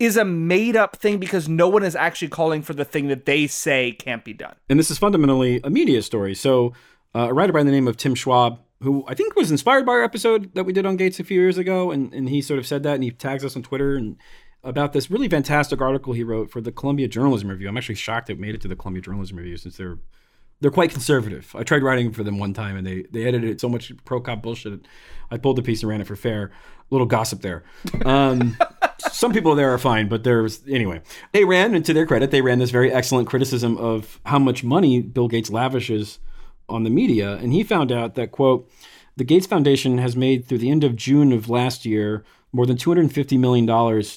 is 0.01 0.17
a 0.17 0.25
made 0.25 0.75
up 0.75 0.95
thing 0.95 1.19
because 1.19 1.47
no 1.47 1.69
one 1.69 1.83
is 1.83 1.95
actually 1.95 2.27
calling 2.27 2.63
for 2.63 2.73
the 2.73 2.83
thing 2.83 3.07
that 3.07 3.25
they 3.25 3.45
say 3.45 3.91
can't 3.91 4.25
be 4.25 4.33
done. 4.33 4.55
And 4.67 4.79
this 4.79 4.89
is 4.89 4.97
fundamentally 4.97 5.61
a 5.63 5.69
media 5.69 6.01
story. 6.01 6.33
So 6.33 6.73
uh, 7.13 7.27
a 7.29 7.33
writer 7.33 7.53
by 7.53 7.61
the 7.61 7.69
name 7.69 7.87
of 7.87 7.97
Tim 7.97 8.15
Schwab, 8.15 8.59
who 8.81 9.05
I 9.07 9.13
think 9.13 9.35
was 9.35 9.51
inspired 9.51 9.85
by 9.85 9.91
our 9.91 10.03
episode 10.03 10.55
that 10.55 10.63
we 10.63 10.73
did 10.73 10.87
on 10.87 10.97
Gates 10.97 11.19
a 11.19 11.23
few 11.23 11.39
years 11.39 11.59
ago, 11.59 11.91
and, 11.91 12.11
and 12.15 12.29
he 12.29 12.41
sort 12.41 12.57
of 12.57 12.65
said 12.65 12.81
that, 12.81 12.95
and 12.95 13.03
he 13.03 13.11
tags 13.11 13.45
us 13.45 13.55
on 13.55 13.61
Twitter 13.61 13.95
and 13.95 14.17
about 14.63 14.93
this 14.93 15.11
really 15.11 15.29
fantastic 15.29 15.81
article 15.81 16.13
he 16.13 16.23
wrote 16.23 16.49
for 16.49 16.61
the 16.61 16.71
Columbia 16.71 17.07
Journalism 17.07 17.49
Review. 17.49 17.69
I'm 17.69 17.77
actually 17.77 17.95
shocked 17.95 18.31
it 18.31 18.39
made 18.39 18.55
it 18.55 18.61
to 18.61 18.67
the 18.67 18.75
Columbia 18.75 19.03
Journalism 19.03 19.37
Review 19.37 19.57
since 19.57 19.77
they're 19.77 19.99
they're 20.61 20.71
quite 20.71 20.91
conservative. 20.91 21.53
I 21.55 21.63
tried 21.63 21.83
writing 21.83 22.11
for 22.11 22.23
them 22.23 22.37
one 22.37 22.53
time 22.53 22.77
and 22.77 22.85
they 22.87 23.03
they 23.11 23.25
edited 23.25 23.59
so 23.59 23.67
much 23.67 23.91
pro 24.05 24.21
cop 24.21 24.41
bullshit. 24.41 24.87
I 25.29 25.37
pulled 25.37 25.57
the 25.57 25.63
piece 25.63 25.81
and 25.81 25.89
ran 25.89 26.01
it 26.01 26.07
for 26.07 26.15
fair. 26.15 26.51
Little 26.89 27.07
gossip 27.07 27.41
there. 27.41 27.63
Um, 28.05 28.57
some 29.11 29.33
people 29.33 29.55
there 29.55 29.73
are 29.73 29.77
fine, 29.77 30.07
but 30.07 30.23
there's 30.23 30.61
anyway. 30.67 31.01
They 31.31 31.45
ran, 31.45 31.73
and 31.73 31.85
to 31.85 31.93
their 31.93 32.05
credit, 32.05 32.31
they 32.31 32.41
ran 32.41 32.59
this 32.59 32.69
very 32.69 32.91
excellent 32.91 33.27
criticism 33.27 33.77
of 33.77 34.19
how 34.25 34.39
much 34.39 34.63
money 34.63 35.01
Bill 35.01 35.27
Gates 35.27 35.49
lavishes 35.49 36.19
on 36.67 36.83
the 36.83 36.89
media, 36.89 37.35
and 37.35 37.53
he 37.53 37.63
found 37.63 37.91
out 37.91 38.15
that 38.15 38.31
quote, 38.31 38.69
the 39.17 39.23
Gates 39.23 39.45
Foundation 39.45 39.97
has 39.97 40.15
made 40.15 40.45
through 40.45 40.59
the 40.59 40.69
end 40.69 40.83
of 40.83 40.95
June 40.95 41.31
of 41.31 41.49
last 41.49 41.85
year 41.85 42.23
more 42.53 42.65
than 42.65 42.77
$250 42.77 43.39
million 43.39 43.65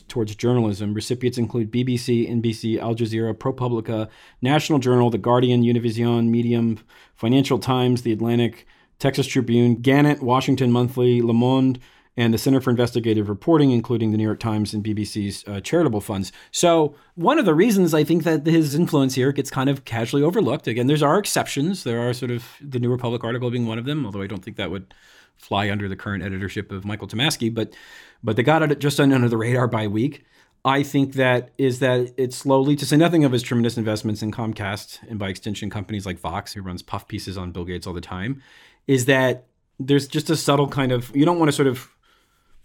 towards 0.09 0.35
journalism. 0.35 0.95
Recipients 0.95 1.39
include 1.39 1.71
BBC, 1.71 2.29
NBC, 2.31 2.79
Al 2.79 2.95
Jazeera, 2.95 3.35
ProPublica, 3.35 4.09
National 4.43 4.79
Journal, 4.79 5.11
The 5.11 5.19
Guardian, 5.19 5.63
Univision, 5.63 6.29
Medium, 6.29 6.79
Financial 7.15 7.59
Times, 7.59 8.03
The 8.03 8.13
Atlantic, 8.13 8.67
Texas 8.99 9.27
Tribune, 9.27 9.77
Gannett, 9.77 10.23
Washington 10.23 10.73
Monthly, 10.73 11.23
Le 11.23 11.35
Monde, 11.35 11.79
and 12.17 12.33
the 12.33 12.39
Center 12.39 12.61
for 12.61 12.71
Investigative 12.71 13.29
Reporting, 13.29 13.73
including 13.73 14.13
the 14.13 14.17
New 14.17 14.25
York 14.25 14.39
Times 14.39 14.73
and 14.73 14.85
BBC's 14.85 15.45
uh, 15.49 15.61
charitable 15.61 16.01
funds. 16.01 16.31
So, 16.53 16.95
one 17.17 17.39
of 17.39 17.45
the 17.45 17.55
reasons 17.55 17.93
I 17.93 18.05
think 18.05 18.23
that 18.23 18.47
his 18.47 18.75
influence 18.75 19.15
here 19.15 19.33
gets 19.33 19.51
kind 19.51 19.69
of 19.69 19.85
casually 19.85 20.23
overlooked. 20.23 20.69
Again, 20.69 20.87
there's 20.87 21.03
are 21.03 21.19
exceptions. 21.19 21.83
There 21.83 22.09
are 22.09 22.13
sort 22.13 22.31
of 22.31 22.45
the 22.61 22.79
New 22.79 22.91
Republic 22.91 23.25
article 23.25 23.51
being 23.51 23.67
one 23.67 23.79
of 23.79 23.85
them, 23.85 24.07
although 24.07 24.23
I 24.23 24.29
don't 24.29 24.45
think 24.45 24.57
that 24.59 24.71
would 24.71 24.95
fly 25.37 25.71
under 25.71 25.89
the 25.89 25.97
current 25.97 26.23
editorship 26.23 26.73
of 26.73 26.85
Michael 26.85 27.09
Tomasky. 27.09 27.53
But, 27.53 27.75
but 28.23 28.37
they 28.37 28.43
got 28.43 28.63
it 28.63 28.79
just 28.79 29.01
under 29.01 29.29
the 29.29 29.37
radar 29.37 29.69
by 29.69 29.87
week. 29.87 30.25
I 30.65 30.83
think 30.83 31.15
that 31.15 31.51
is 31.59 31.81
that 31.81 32.13
it's 32.17 32.37
slowly, 32.37 32.75
to 32.77 32.87
say 32.87 32.97
nothing 32.97 33.25
of 33.25 33.33
his 33.33 33.43
tremendous 33.43 33.77
investments 33.77 34.23
in 34.23 34.33
Comcast 34.33 34.99
and 35.09 35.19
by 35.19 35.29
extension 35.29 35.69
companies 35.69 36.07
like 36.07 36.19
Vox, 36.19 36.55
who 36.55 36.63
runs 36.63 36.81
puff 36.81 37.07
pieces 37.07 37.37
on 37.37 37.53
Bill 37.53 37.65
Gates 37.65 37.87
all 37.87 37.93
the 37.93 38.01
time, 38.01 38.43
is 38.87 39.05
that 39.05 39.47
there's 39.79 40.09
just 40.09 40.31
a 40.31 40.37
subtle 40.37 40.69
kind 40.69 40.93
of 40.93 41.15
you 41.15 41.25
don't 41.25 41.39
want 41.39 41.49
to 41.49 41.53
sort 41.53 41.67
of 41.67 41.91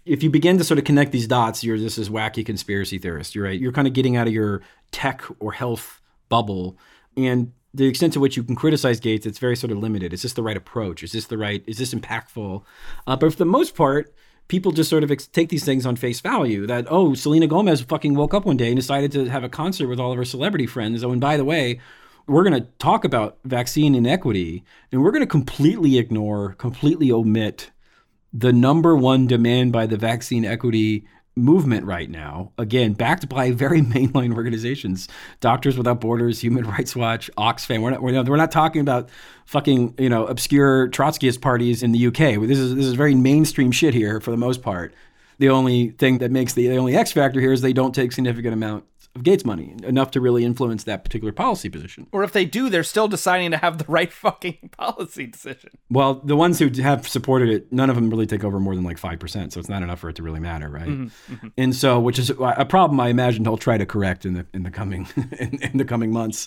if 0.06 0.22
you 0.22 0.30
begin 0.30 0.56
to 0.58 0.64
sort 0.64 0.78
of 0.78 0.84
connect 0.84 1.12
these 1.12 1.26
dots, 1.26 1.62
you're 1.62 1.76
just 1.76 1.96
this 1.96 2.08
wacky 2.08 2.44
conspiracy 2.44 2.98
theorist. 2.98 3.34
You're 3.34 3.44
right. 3.44 3.60
You're 3.60 3.72
kind 3.72 3.86
of 3.86 3.92
getting 3.92 4.16
out 4.16 4.26
of 4.26 4.32
your 4.32 4.62
tech 4.92 5.22
or 5.38 5.52
health 5.52 6.00
bubble, 6.28 6.78
and 7.16 7.52
the 7.72 7.86
extent 7.86 8.12
to 8.14 8.20
which 8.20 8.36
you 8.36 8.42
can 8.42 8.56
criticize 8.56 9.00
Gates, 9.00 9.26
it's 9.26 9.38
very 9.38 9.56
sort 9.56 9.70
of 9.70 9.78
limited. 9.78 10.12
Is 10.12 10.22
this 10.22 10.32
the 10.32 10.42
right 10.42 10.56
approach? 10.56 11.02
Is 11.02 11.12
this 11.12 11.26
the 11.26 11.38
right? 11.38 11.62
Is 11.66 11.78
this 11.78 11.94
impactful? 11.94 12.62
Uh, 13.06 13.16
but 13.16 13.32
for 13.32 13.38
the 13.38 13.44
most 13.44 13.76
part, 13.76 14.12
people 14.48 14.72
just 14.72 14.90
sort 14.90 15.04
of 15.04 15.10
ex- 15.10 15.28
take 15.28 15.48
these 15.48 15.64
things 15.64 15.86
on 15.86 15.96
face 15.96 16.20
value. 16.20 16.66
That 16.66 16.86
oh, 16.90 17.14
Selena 17.14 17.46
Gomez 17.46 17.80
fucking 17.82 18.14
woke 18.14 18.34
up 18.34 18.44
one 18.44 18.56
day 18.56 18.68
and 18.68 18.76
decided 18.76 19.12
to 19.12 19.26
have 19.26 19.44
a 19.44 19.48
concert 19.48 19.88
with 19.88 20.00
all 20.00 20.10
of 20.10 20.18
her 20.18 20.24
celebrity 20.24 20.66
friends. 20.66 21.04
Oh, 21.04 21.12
and 21.12 21.20
by 21.20 21.36
the 21.36 21.44
way, 21.44 21.80
we're 22.26 22.44
going 22.44 22.60
to 22.60 22.68
talk 22.78 23.04
about 23.04 23.38
vaccine 23.44 23.94
inequity, 23.94 24.64
and 24.92 25.02
we're 25.02 25.12
going 25.12 25.22
to 25.22 25.26
completely 25.26 25.98
ignore, 25.98 26.54
completely 26.54 27.10
omit 27.10 27.70
the 28.32 28.52
number 28.52 28.94
one 28.94 29.26
demand 29.26 29.72
by 29.72 29.86
the 29.86 29.96
vaccine 29.96 30.44
equity 30.44 31.06
movement 31.36 31.86
right 31.86 32.10
now, 32.10 32.52
again, 32.58 32.92
backed 32.92 33.28
by 33.28 33.50
very 33.52 33.80
mainline 33.82 34.34
organizations, 34.34 35.08
Doctors 35.40 35.76
Without 35.76 36.00
Borders, 36.00 36.40
Human 36.40 36.64
Rights 36.64 36.94
Watch, 36.94 37.30
Oxfam. 37.36 37.82
We're 37.82 37.90
not, 37.90 38.02
we're 38.02 38.12
not, 38.12 38.28
we're 38.28 38.36
not 38.36 38.50
talking 38.50 38.80
about 38.80 39.08
fucking, 39.46 39.94
you 39.98 40.08
know, 40.08 40.26
obscure 40.26 40.88
Trotskyist 40.88 41.40
parties 41.40 41.82
in 41.82 41.92
the 41.92 42.06
UK. 42.06 42.40
This 42.46 42.58
is, 42.58 42.74
this 42.74 42.86
is 42.86 42.94
very 42.94 43.14
mainstream 43.14 43.72
shit 43.72 43.94
here 43.94 44.20
for 44.20 44.30
the 44.30 44.36
most 44.36 44.62
part. 44.62 44.94
The 45.38 45.48
only 45.48 45.90
thing 45.90 46.18
that 46.18 46.30
makes 46.30 46.52
the, 46.52 46.68
the 46.68 46.76
only 46.76 46.96
X 46.96 47.12
factor 47.12 47.40
here 47.40 47.52
is 47.52 47.62
they 47.62 47.72
don't 47.72 47.94
take 47.94 48.12
significant 48.12 48.52
amount 48.52 48.84
of 49.16 49.24
Gates 49.24 49.44
money, 49.44 49.74
enough 49.82 50.12
to 50.12 50.20
really 50.20 50.44
influence 50.44 50.84
that 50.84 51.02
particular 51.02 51.32
policy 51.32 51.68
position. 51.68 52.06
Or 52.12 52.22
if 52.22 52.32
they 52.32 52.44
do, 52.44 52.70
they're 52.70 52.84
still 52.84 53.08
deciding 53.08 53.50
to 53.50 53.56
have 53.56 53.78
the 53.78 53.84
right 53.88 54.12
fucking 54.12 54.70
policy 54.76 55.26
decision. 55.26 55.70
Well, 55.90 56.14
the 56.14 56.36
ones 56.36 56.60
who 56.60 56.70
have 56.82 57.08
supported 57.08 57.48
it, 57.48 57.72
none 57.72 57.90
of 57.90 57.96
them 57.96 58.08
really 58.08 58.26
take 58.26 58.44
over 58.44 58.60
more 58.60 58.76
than 58.76 58.84
like 58.84 59.00
5%. 59.00 59.52
So 59.52 59.58
it's 59.58 59.68
not 59.68 59.82
enough 59.82 59.98
for 59.98 60.10
it 60.10 60.16
to 60.16 60.22
really 60.22 60.38
matter, 60.38 60.68
right? 60.68 60.86
Mm-hmm, 60.86 61.34
mm-hmm. 61.34 61.48
And 61.58 61.74
so, 61.74 61.98
which 61.98 62.18
is 62.20 62.30
a 62.30 62.64
problem 62.64 63.00
I 63.00 63.08
imagine 63.08 63.44
he'll 63.44 63.56
try 63.56 63.78
to 63.78 63.86
correct 63.86 64.24
in 64.24 64.34
the, 64.34 64.46
in 64.54 64.62
the 64.62 64.70
coming, 64.70 65.08
in, 65.38 65.60
in 65.60 65.78
the 65.78 65.84
coming 65.84 66.12
months. 66.12 66.46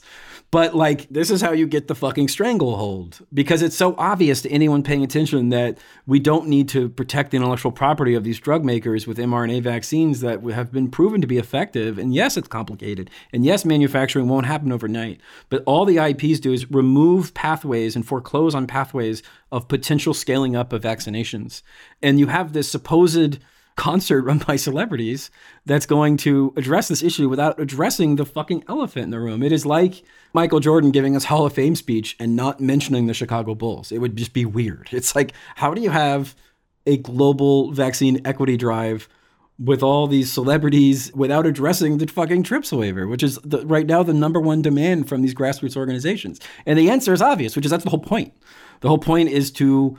But 0.50 0.74
like, 0.74 1.10
this 1.10 1.30
is 1.32 1.42
how 1.42 1.52
you 1.52 1.68
get 1.68 1.90
the 1.90 1.96
fucking 1.96 2.30
stranglehold 2.30 3.26
because 3.34 3.62
it's 3.62 3.76
so 3.76 3.96
obvious 3.98 4.42
to 4.44 4.50
anyone 4.50 4.84
paying 4.84 5.04
attention 5.04 5.50
that 5.50 5.80
we 6.06 6.20
don't 6.20 6.48
need 6.48 6.70
to 6.70 6.88
protect 6.88 7.32
the 7.32 7.38
intellectual 7.38 7.72
property 7.72 8.14
of 8.14 8.24
these 8.24 8.40
drug 8.40 8.64
makers 8.64 9.06
with 9.06 9.18
mRNA 9.18 9.64
vaccines 9.64 10.22
that 10.22 10.42
have 10.44 10.72
been 10.72 10.90
proven 10.90 11.20
to 11.20 11.28
be 11.28 11.38
effective. 11.38 11.98
And 11.98 12.14
yes, 12.14 12.38
it's 12.38 12.48
complicated. 12.54 13.10
And 13.34 13.44
yes, 13.44 13.66
manufacturing 13.66 14.30
won't 14.30 14.46
happen 14.46 14.72
overnight. 14.72 15.20
But 15.50 15.64
all 15.66 15.84
the 15.84 15.98
IPs 15.98 16.40
do 16.40 16.54
is 16.54 16.72
remove 16.72 17.34
pathways 17.34 17.96
and 17.96 18.08
foreclose 18.08 18.56
on 18.56 18.68
pathways 18.68 19.24
of 19.52 19.68
potential 19.68 20.14
scaling 20.14 20.56
up 20.56 20.72
of 20.72 20.84
vaccinations. 20.84 21.64
And 22.02 22.20
you 22.20 22.28
have 22.28 22.54
this 22.54 22.70
supposed 22.70 23.40
concert 23.76 24.22
run 24.22 24.38
by 24.38 24.56
celebrities 24.56 25.32
that's 25.66 25.88
going 25.88 26.16
to 26.18 26.54
address 26.56 26.88
this 26.88 27.02
issue 27.02 27.28
without 27.28 27.60
addressing 27.60 28.16
the 28.16 28.26
fucking 28.26 28.64
elephant 28.70 29.06
in 29.06 29.10
the 29.10 29.20
room. 29.20 29.42
It 29.42 29.52
is 29.52 29.66
like 29.66 30.04
Michael 30.34 30.60
Jordan 30.60 30.92
giving 30.92 31.16
us 31.16 31.26
Hall 31.26 31.46
of 31.46 31.54
Fame 31.54 31.76
speech 31.76 32.16
and 32.20 32.36
not 32.36 32.60
mentioning 32.60 33.08
the 33.08 33.14
Chicago 33.14 33.56
Bulls. 33.56 33.92
It 33.92 33.98
would 33.98 34.16
just 34.16 34.34
be 34.34 34.46
weird. 34.46 34.90
It's 34.92 35.16
like, 35.16 35.34
how 35.56 35.74
do 35.74 35.82
you 35.82 35.90
have 35.90 36.36
a 36.86 36.98
global 36.98 37.72
vaccine 37.72 38.22
equity 38.26 38.58
drive 38.58 39.10
with 39.60 39.84
all 39.84 40.08
these 40.08 40.32
celebrities 40.32 41.14
without 41.14 41.46
addressing 41.46 41.98
the 41.98 42.08
fucking 42.08 42.44
TRIPS 42.44 42.72
waiver, 42.72 43.08
which 43.08 43.22
is 43.22 43.40
the, 43.44 43.66
right 43.66 43.86
now 43.86 44.02
the 44.02 44.14
number 44.14 44.40
one 44.40 44.62
demand 44.62 45.08
from 45.08 45.22
these 45.22 45.36
grassroots 45.36 45.78
organizations. 45.78 46.40
And 46.66 46.78
the 46.78 46.90
answer 46.90 47.14
is 47.14 47.22
obvious, 47.22 47.56
which 47.56 47.66
is 47.66 47.72
that's 47.72 47.84
the 47.84 47.90
whole 47.90 48.00
point. 48.00 48.34
The 48.82 48.90
whole 48.90 48.98
point 48.98 49.30
is 49.30 49.52
to 49.54 49.98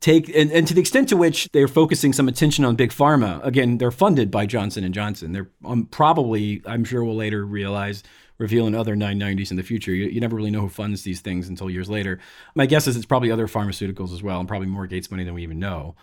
take 0.00 0.28
and, 0.34 0.50
and 0.50 0.66
to 0.66 0.74
the 0.74 0.80
extent 0.80 1.08
to 1.10 1.16
which 1.16 1.48
they're 1.52 1.68
focusing 1.68 2.12
some 2.12 2.28
attention 2.28 2.64
on 2.64 2.76
big 2.76 2.90
pharma. 2.90 3.44
Again, 3.44 3.78
they're 3.78 3.90
funded 3.90 4.30
by 4.30 4.46
Johnson 4.46 4.84
and 4.84 4.94
Johnson. 4.94 5.32
They're 5.32 5.50
um, 5.64 5.86
probably, 5.86 6.62
I'm 6.66 6.84
sure, 6.84 7.04
we'll 7.04 7.16
later 7.16 7.44
realize 7.44 8.02
reveal 8.38 8.66
in 8.66 8.74
other 8.74 8.96
990s 8.96 9.50
in 9.50 9.56
the 9.56 9.62
future. 9.62 9.92
You, 9.92 10.06
you, 10.06 10.20
never 10.20 10.34
really 10.34 10.50
know 10.50 10.62
who 10.62 10.68
funds 10.68 11.04
these 11.04 11.20
things 11.20 11.48
until 11.48 11.70
years 11.70 11.88
later. 11.88 12.18
My 12.56 12.66
guess 12.66 12.88
is 12.88 12.96
it's 12.96 13.06
probably 13.06 13.30
other 13.30 13.46
pharmaceuticals 13.46 14.12
as 14.12 14.24
well, 14.24 14.40
and 14.40 14.48
probably 14.48 14.66
more 14.66 14.88
Gates 14.88 15.10
money 15.10 15.22
than 15.22 15.34
we 15.34 15.44
even 15.44 15.60
know 15.60 15.94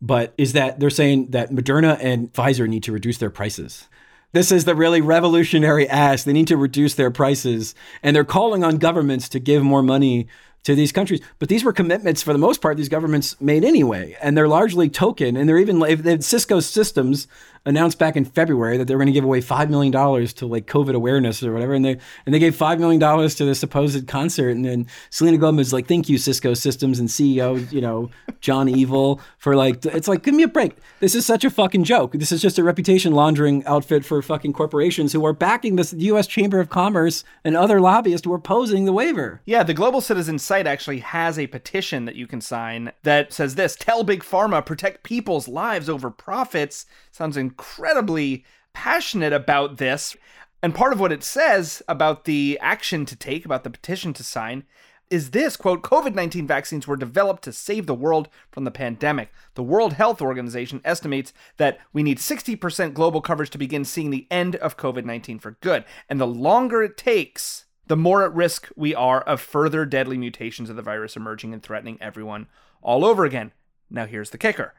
but 0.00 0.34
is 0.38 0.52
that 0.52 0.80
they're 0.80 0.90
saying 0.90 1.30
that 1.30 1.50
Moderna 1.50 1.98
and 2.00 2.32
Pfizer 2.32 2.68
need 2.68 2.82
to 2.84 2.92
reduce 2.92 3.18
their 3.18 3.30
prices. 3.30 3.88
This 4.32 4.52
is 4.52 4.64
the 4.64 4.74
really 4.74 5.00
revolutionary 5.00 5.88
ask. 5.88 6.24
They 6.24 6.32
need 6.32 6.48
to 6.48 6.56
reduce 6.56 6.94
their 6.94 7.10
prices, 7.10 7.74
and 8.02 8.14
they're 8.14 8.24
calling 8.24 8.62
on 8.62 8.76
governments 8.76 9.28
to 9.30 9.40
give 9.40 9.62
more 9.62 9.82
money 9.82 10.28
to 10.64 10.74
these 10.74 10.92
countries. 10.92 11.20
But 11.38 11.48
these 11.48 11.64
were 11.64 11.72
commitments 11.72 12.22
for 12.22 12.32
the 12.32 12.38
most 12.38 12.60
part 12.60 12.76
these 12.76 12.90
governments 12.90 13.40
made 13.40 13.64
anyway, 13.64 14.16
and 14.20 14.36
they're 14.36 14.48
largely 14.48 14.90
token. 14.90 15.36
And 15.36 15.48
they're 15.48 15.58
even 15.58 15.82
if 15.82 16.22
Cisco 16.24 16.60
Systems 16.60 17.26
announced 17.68 17.98
back 17.98 18.16
in 18.16 18.24
February 18.24 18.78
that 18.78 18.86
they 18.86 18.94
were 18.94 18.98
going 18.98 19.12
to 19.12 19.12
give 19.12 19.24
away 19.24 19.42
five 19.42 19.68
million 19.68 19.92
dollars 19.92 20.32
to 20.32 20.46
like 20.46 20.66
COVID 20.66 20.94
awareness 20.94 21.42
or 21.42 21.52
whatever, 21.52 21.74
and 21.74 21.84
they 21.84 21.98
and 22.24 22.34
they 22.34 22.38
gave 22.38 22.56
five 22.56 22.80
million 22.80 22.98
dollars 22.98 23.34
to 23.36 23.44
the 23.44 23.54
supposed 23.54 24.08
concert, 24.08 24.50
and 24.50 24.64
then 24.64 24.86
Selena 25.10 25.36
Gomez 25.36 25.72
like, 25.72 25.86
"Thank 25.86 26.08
you, 26.08 26.16
Cisco 26.16 26.54
Systems 26.54 26.98
and 26.98 27.08
CEO, 27.08 27.70
you 27.70 27.82
know, 27.82 28.10
John 28.40 28.68
Evil 28.80 29.20
for 29.36 29.54
like." 29.54 29.84
It's 29.84 30.08
like, 30.08 30.22
give 30.22 30.34
me 30.34 30.42
a 30.42 30.48
break. 30.48 30.76
This 31.00 31.14
is 31.14 31.26
such 31.26 31.44
a 31.44 31.50
fucking 31.50 31.84
joke. 31.84 32.12
This 32.12 32.32
is 32.32 32.40
just 32.40 32.58
a 32.58 32.64
reputation 32.64 33.12
laundering 33.12 33.64
outfit 33.66 34.04
for 34.04 34.20
fucking 34.22 34.54
corporations 34.54 35.12
who 35.12 35.24
are 35.26 35.34
backing 35.34 35.76
this 35.76 35.92
U.S. 35.92 36.26
Chamber 36.26 36.60
of 36.60 36.70
Commerce 36.70 37.22
and 37.44 37.54
other 37.54 37.80
lobbyists 37.80 38.24
who 38.24 38.32
are 38.32 38.38
posing 38.38 38.86
the 38.86 38.92
waiver. 38.92 39.42
Yeah, 39.44 39.62
the 39.62 39.74
Global 39.74 40.00
Citizen 40.00 40.38
site 40.38 40.66
actually 40.66 41.00
has 41.00 41.38
a 41.38 41.46
petition 41.46 42.06
that 42.06 42.16
you 42.16 42.26
can 42.26 42.40
sign 42.40 42.92
that 43.02 43.32
says 43.34 43.56
this: 43.56 43.76
"Tell 43.76 44.04
Big 44.04 44.22
Pharma 44.22 44.64
protect 44.64 45.02
people's 45.02 45.48
lives 45.48 45.90
over 45.90 46.10
profits." 46.10 46.86
Sounds 47.10 47.36
incredibly 47.58 48.44
passionate 48.72 49.32
about 49.32 49.78
this. 49.78 50.16
And 50.62 50.74
part 50.74 50.92
of 50.92 51.00
what 51.00 51.12
it 51.12 51.24
says 51.24 51.82
about 51.88 52.24
the 52.24 52.58
action 52.60 53.04
to 53.06 53.16
take, 53.16 53.44
about 53.44 53.64
the 53.64 53.70
petition 53.70 54.12
to 54.14 54.22
sign, 54.22 54.64
is 55.10 55.30
this 55.30 55.56
quote 55.56 55.82
COVID 55.82 56.14
19 56.14 56.46
vaccines 56.46 56.86
were 56.86 56.96
developed 56.96 57.42
to 57.44 57.52
save 57.52 57.86
the 57.86 57.94
world 57.94 58.28
from 58.52 58.64
the 58.64 58.70
pandemic. 58.70 59.32
The 59.54 59.62
World 59.62 59.94
Health 59.94 60.20
Organization 60.20 60.80
estimates 60.84 61.32
that 61.56 61.78
we 61.92 62.02
need 62.02 62.18
60% 62.18 62.92
global 62.92 63.20
coverage 63.20 63.50
to 63.50 63.58
begin 63.58 63.84
seeing 63.84 64.10
the 64.10 64.26
end 64.30 64.56
of 64.56 64.76
COVID 64.76 65.04
19 65.04 65.38
for 65.38 65.52
good. 65.60 65.84
And 66.08 66.20
the 66.20 66.26
longer 66.26 66.82
it 66.82 66.96
takes 66.96 67.64
the 67.86 67.96
more 67.96 68.22
at 68.22 68.34
risk 68.34 68.68
we 68.76 68.94
are 68.94 69.22
of 69.22 69.40
further 69.40 69.86
deadly 69.86 70.18
mutations 70.18 70.68
of 70.68 70.76
the 70.76 70.82
virus 70.82 71.16
emerging 71.16 71.54
and 71.54 71.62
threatening 71.62 71.96
everyone 72.02 72.46
all 72.82 73.04
over 73.04 73.24
again. 73.24 73.52
Now, 73.90 74.04
here's 74.04 74.30
the 74.30 74.38
kicker. 74.38 74.74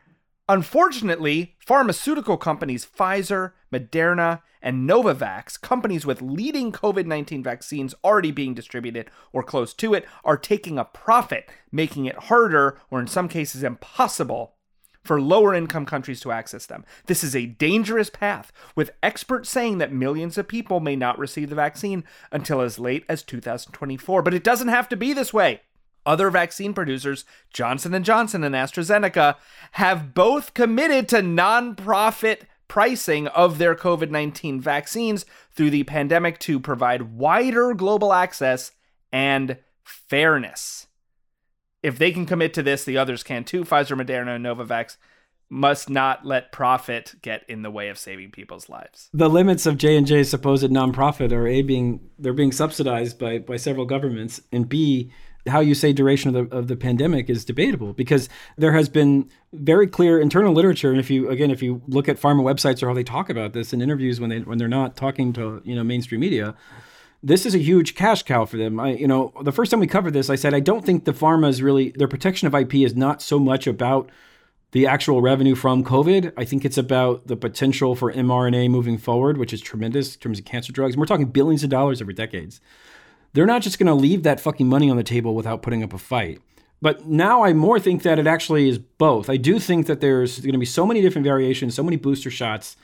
Unfortunately, 0.50 1.56
pharmaceutical 1.60 2.36
companies 2.36 2.84
Pfizer, 2.84 3.52
Moderna, 3.72 4.42
and 4.64 4.90
Novavax, 4.90 5.62
companies 5.62 6.08
with 6.08 6.24
leading 6.24 6.72
COVID 6.72 7.06
19 7.06 7.44
vaccines 7.44 7.94
already 8.04 8.32
being 8.32 8.56
distributed 8.56 9.12
or 9.32 9.44
close 9.44 9.76
to 9.76 9.94
it, 9.94 10.08
are 10.26 10.38
taking 10.38 10.80
a 10.80 10.86
profit, 10.86 11.48
making 11.72 12.06
it 12.08 12.16
harder, 12.16 12.80
or 12.90 13.00
in 13.00 13.06
some 13.06 13.30
cases 13.30 13.62
impossible, 13.62 14.56
for 15.04 15.22
lower 15.22 15.54
income 15.54 15.86
countries 15.86 16.20
to 16.22 16.32
access 16.32 16.66
them. 16.66 16.84
This 17.06 17.24
is 17.24 17.36
a 17.36 17.46
dangerous 17.46 18.10
path, 18.10 18.52
with 18.76 18.90
experts 19.04 19.52
saying 19.52 19.78
that 19.78 19.94
millions 19.94 20.36
of 20.36 20.48
people 20.48 20.80
may 20.80 20.96
not 20.96 21.20
receive 21.20 21.50
the 21.50 21.56
vaccine 21.56 22.04
until 22.32 22.62
as 22.62 22.80
late 22.80 23.06
as 23.08 23.22
2024. 23.22 24.24
But 24.24 24.34
it 24.34 24.44
doesn't 24.44 24.70
have 24.70 24.90
to 24.90 24.98
be 24.98 25.14
this 25.14 25.32
way. 25.32 25.62
Other 26.10 26.32
vaccine 26.32 26.74
producers, 26.74 27.24
Johnson 27.54 28.04
& 28.04 28.04
Johnson 28.04 28.44
and 28.44 28.56
AstraZeneca, 28.56 29.36
have 29.74 30.16
both 30.16 30.56
committed 30.56 31.08
to 31.10 31.22
non-profit 31.22 32.48
pricing 32.68 33.28
of 33.28 33.60
their 33.60 33.76
COVID-19 33.76 34.60
vaccines 34.60 35.28
through 35.52 35.70
the 35.70 35.84
pandemic 35.84 36.40
to 36.40 36.60
provide 36.60 37.14
wider 37.14 37.76
global 37.76 38.12
access 38.12 38.72
and 39.12 39.58
fairness. 39.84 40.88
If 41.84 42.00
they 42.00 42.12
can 42.12 42.26
commit 42.26 42.56
to 42.56 42.64
this, 42.64 42.84
the 42.84 42.98
others 42.98 43.22
can 43.22 43.44
too. 43.44 43.64
Pfizer, 43.64 43.96
Moderna, 43.96 44.38
and 44.38 44.44
Novavax 44.44 44.98
must 45.48 45.92
not 45.92 46.26
let 46.26 46.52
profit 46.52 47.14
get 47.22 47.44
in 47.48 47.62
the 47.62 47.70
way 47.70 47.90
of 47.90 48.00
saving 48.00 48.32
people's 48.32 48.68
lives. 48.68 49.10
The 49.14 49.30
limits 49.30 49.68
of 49.68 49.78
J 49.78 49.96
and 49.96 50.08
J's 50.08 50.30
supposed 50.32 50.72
nonprofit 50.72 51.32
are 51.32 51.48
a 51.48 51.62
being 51.62 52.10
they're 52.18 52.34
being 52.34 52.52
subsidized 52.52 53.20
by 53.20 53.38
by 53.38 53.58
several 53.58 53.86
governments, 53.86 54.42
and 54.52 54.68
b 54.68 55.12
how 55.48 55.60
you 55.60 55.74
say 55.74 55.94
duration 55.94 56.36
of 56.36 56.50
the 56.50 56.56
of 56.56 56.68
the 56.68 56.76
pandemic 56.76 57.30
is 57.30 57.46
debatable 57.46 57.94
because 57.94 58.30
there 58.58 58.74
has 58.74 58.90
been 58.90 59.30
very 59.54 59.88
clear 59.88 60.20
internal 60.20 60.54
literature, 60.54 60.92
and 60.92 61.00
if 61.00 61.10
you 61.10 61.30
again 61.30 61.52
if 61.52 61.64
you 61.64 61.82
look 61.88 62.10
at 62.10 62.18
pharma 62.18 62.44
websites 62.44 62.84
or 62.84 62.88
how 62.88 62.94
they 62.94 63.04
talk 63.04 63.30
about 63.30 63.54
this 63.54 63.74
in 63.74 63.82
interviews 63.82 64.20
when 64.20 64.30
they 64.30 64.40
when 64.40 64.58
they're 64.58 64.68
not 64.68 64.96
talking 64.96 65.34
to 65.34 65.62
you 65.64 65.76
know 65.76 65.84
mainstream 65.84 66.22
media 66.22 66.56
this 67.22 67.46
is 67.46 67.54
a 67.54 67.58
huge 67.58 67.96
cash 67.96 68.24
cow 68.24 68.46
for 68.46 68.58
them. 68.58 68.80
I, 68.80 68.94
you 68.94 69.08
know, 69.08 69.34
the 69.42 69.52
first 69.52 69.72
time 69.72 69.80
we 69.80 69.88
covered 69.88 70.14
this, 70.14 70.30
I 70.30 70.36
said 70.36 70.54
I 70.54 70.62
don't 70.62 70.86
think 70.86 71.06
the 71.06 71.12
pharma 71.12 71.50
is 71.50 71.62
really 71.62 71.90
their 71.90 72.08
protection 72.08 72.48
of 72.48 72.56
IP 72.56 72.76
is 72.76 72.96
not 72.96 73.22
so 73.22 73.40
much 73.40 73.68
about 73.68 74.10
the 74.72 74.86
actual 74.86 75.22
revenue 75.22 75.56
from 75.56 75.84
COVID. 75.84 76.32
I 76.38 76.46
think 76.46 76.64
it's 76.64 76.78
about 76.78 77.28
the 77.28 77.36
potential 77.36 77.96
for 77.96 78.14
mRNA 78.14 78.70
moving 78.70 78.98
forward, 78.98 79.38
which 79.38 79.52
is 79.52 79.62
tremendous 79.62 80.16
in 80.16 80.22
terms 80.22 80.40
of 80.40 80.46
cancer 80.46 80.72
drugs. 80.72 80.94
And 80.94 81.00
we're 81.00 81.08
talking 81.08 81.26
billions 81.26 81.64
of 81.64 81.70
dollars 81.70 82.02
over 82.02 82.14
decades. 82.14 82.62
They're 83.34 83.46
not 83.46 83.62
just 83.62 83.80
going 83.80 83.88
to 83.88 83.94
leave 83.94 84.24
that 84.24 84.40
fucking 84.40 84.68
money 84.68 84.90
on 84.90 84.98
the 84.98 85.04
table 85.04 85.36
without 85.36 85.62
putting 85.62 85.84
up 85.84 85.94
a 85.94 85.98
fight. 85.98 86.42
But 86.82 87.06
now 87.06 87.44
I 87.44 87.54
more 87.54 87.80
think 87.80 88.04
that 88.04 88.20
it 88.20 88.28
actually 88.28 88.70
is 88.70 88.78
both. 88.80 89.30
I 89.30 89.38
do 89.38 89.60
think 89.60 89.86
that 89.88 90.02
there's 90.02 90.40
going 90.40 90.54
to 90.54 90.60
be 90.60 90.66
so 90.66 90.86
many 90.86 91.02
different 91.02 91.26
variations, 91.26 91.76
so 91.76 91.84
many 91.84 91.98
booster 91.98 92.32
shots 92.32 92.78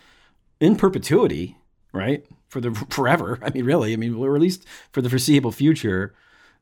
in 0.59 0.75
perpetuity, 0.75 1.57
right? 1.93 2.25
For 2.49 2.59
the 2.59 2.71
forever. 2.89 3.39
I 3.41 3.49
mean, 3.51 3.65
really. 3.65 3.93
I 3.93 3.95
mean, 3.95 4.15
or 4.15 4.35
at 4.35 4.41
least 4.41 4.65
for 4.91 5.01
the 5.01 5.09
foreseeable 5.09 5.51
future. 5.51 6.13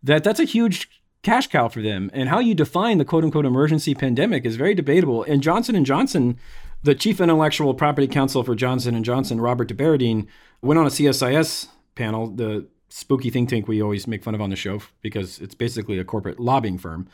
That 0.04 0.24
that's 0.24 0.40
a 0.40 0.46
huge 0.46 0.90
cash 1.24 1.48
cow 1.48 1.70
for 1.70 1.82
them. 1.82 2.12
And 2.14 2.30
how 2.30 2.40
you 2.40 2.54
define 2.54 2.98
the 2.98 3.06
quote 3.06 3.24
unquote 3.24 3.46
emergency 3.46 3.96
pandemic 3.96 4.46
is 4.46 4.56
very 4.56 4.76
debatable. 4.76 5.24
And 5.24 5.42
Johnson 5.42 5.76
and 5.76 5.86
Johnson, 5.86 6.38
the 6.84 6.94
chief 6.94 7.20
intellectual 7.20 7.74
property 7.74 8.08
counsel 8.08 8.44
for 8.44 8.54
Johnson 8.54 8.94
and 8.94 9.06
Johnson, 9.06 9.42
Robert 9.42 9.70
DeBaradine, 9.70 10.28
went 10.62 10.78
on 10.78 10.86
a 10.86 10.90
CSIS 10.90 11.68
panel, 11.96 12.28
the 12.28 12.68
spooky 12.96 13.32
think 13.32 13.50
tank 13.50 13.68
we 13.68 13.82
always 13.82 14.06
make 14.06 14.24
fun 14.24 14.36
of 14.36 14.42
on 14.42 14.52
the 14.52 14.56
show 14.56 14.80
because 15.02 15.40
it's 15.40 15.56
basically 15.56 15.98
a 15.98 16.04
corporate 16.04 16.40
lobbying 16.40 16.78
firm. 16.78 17.08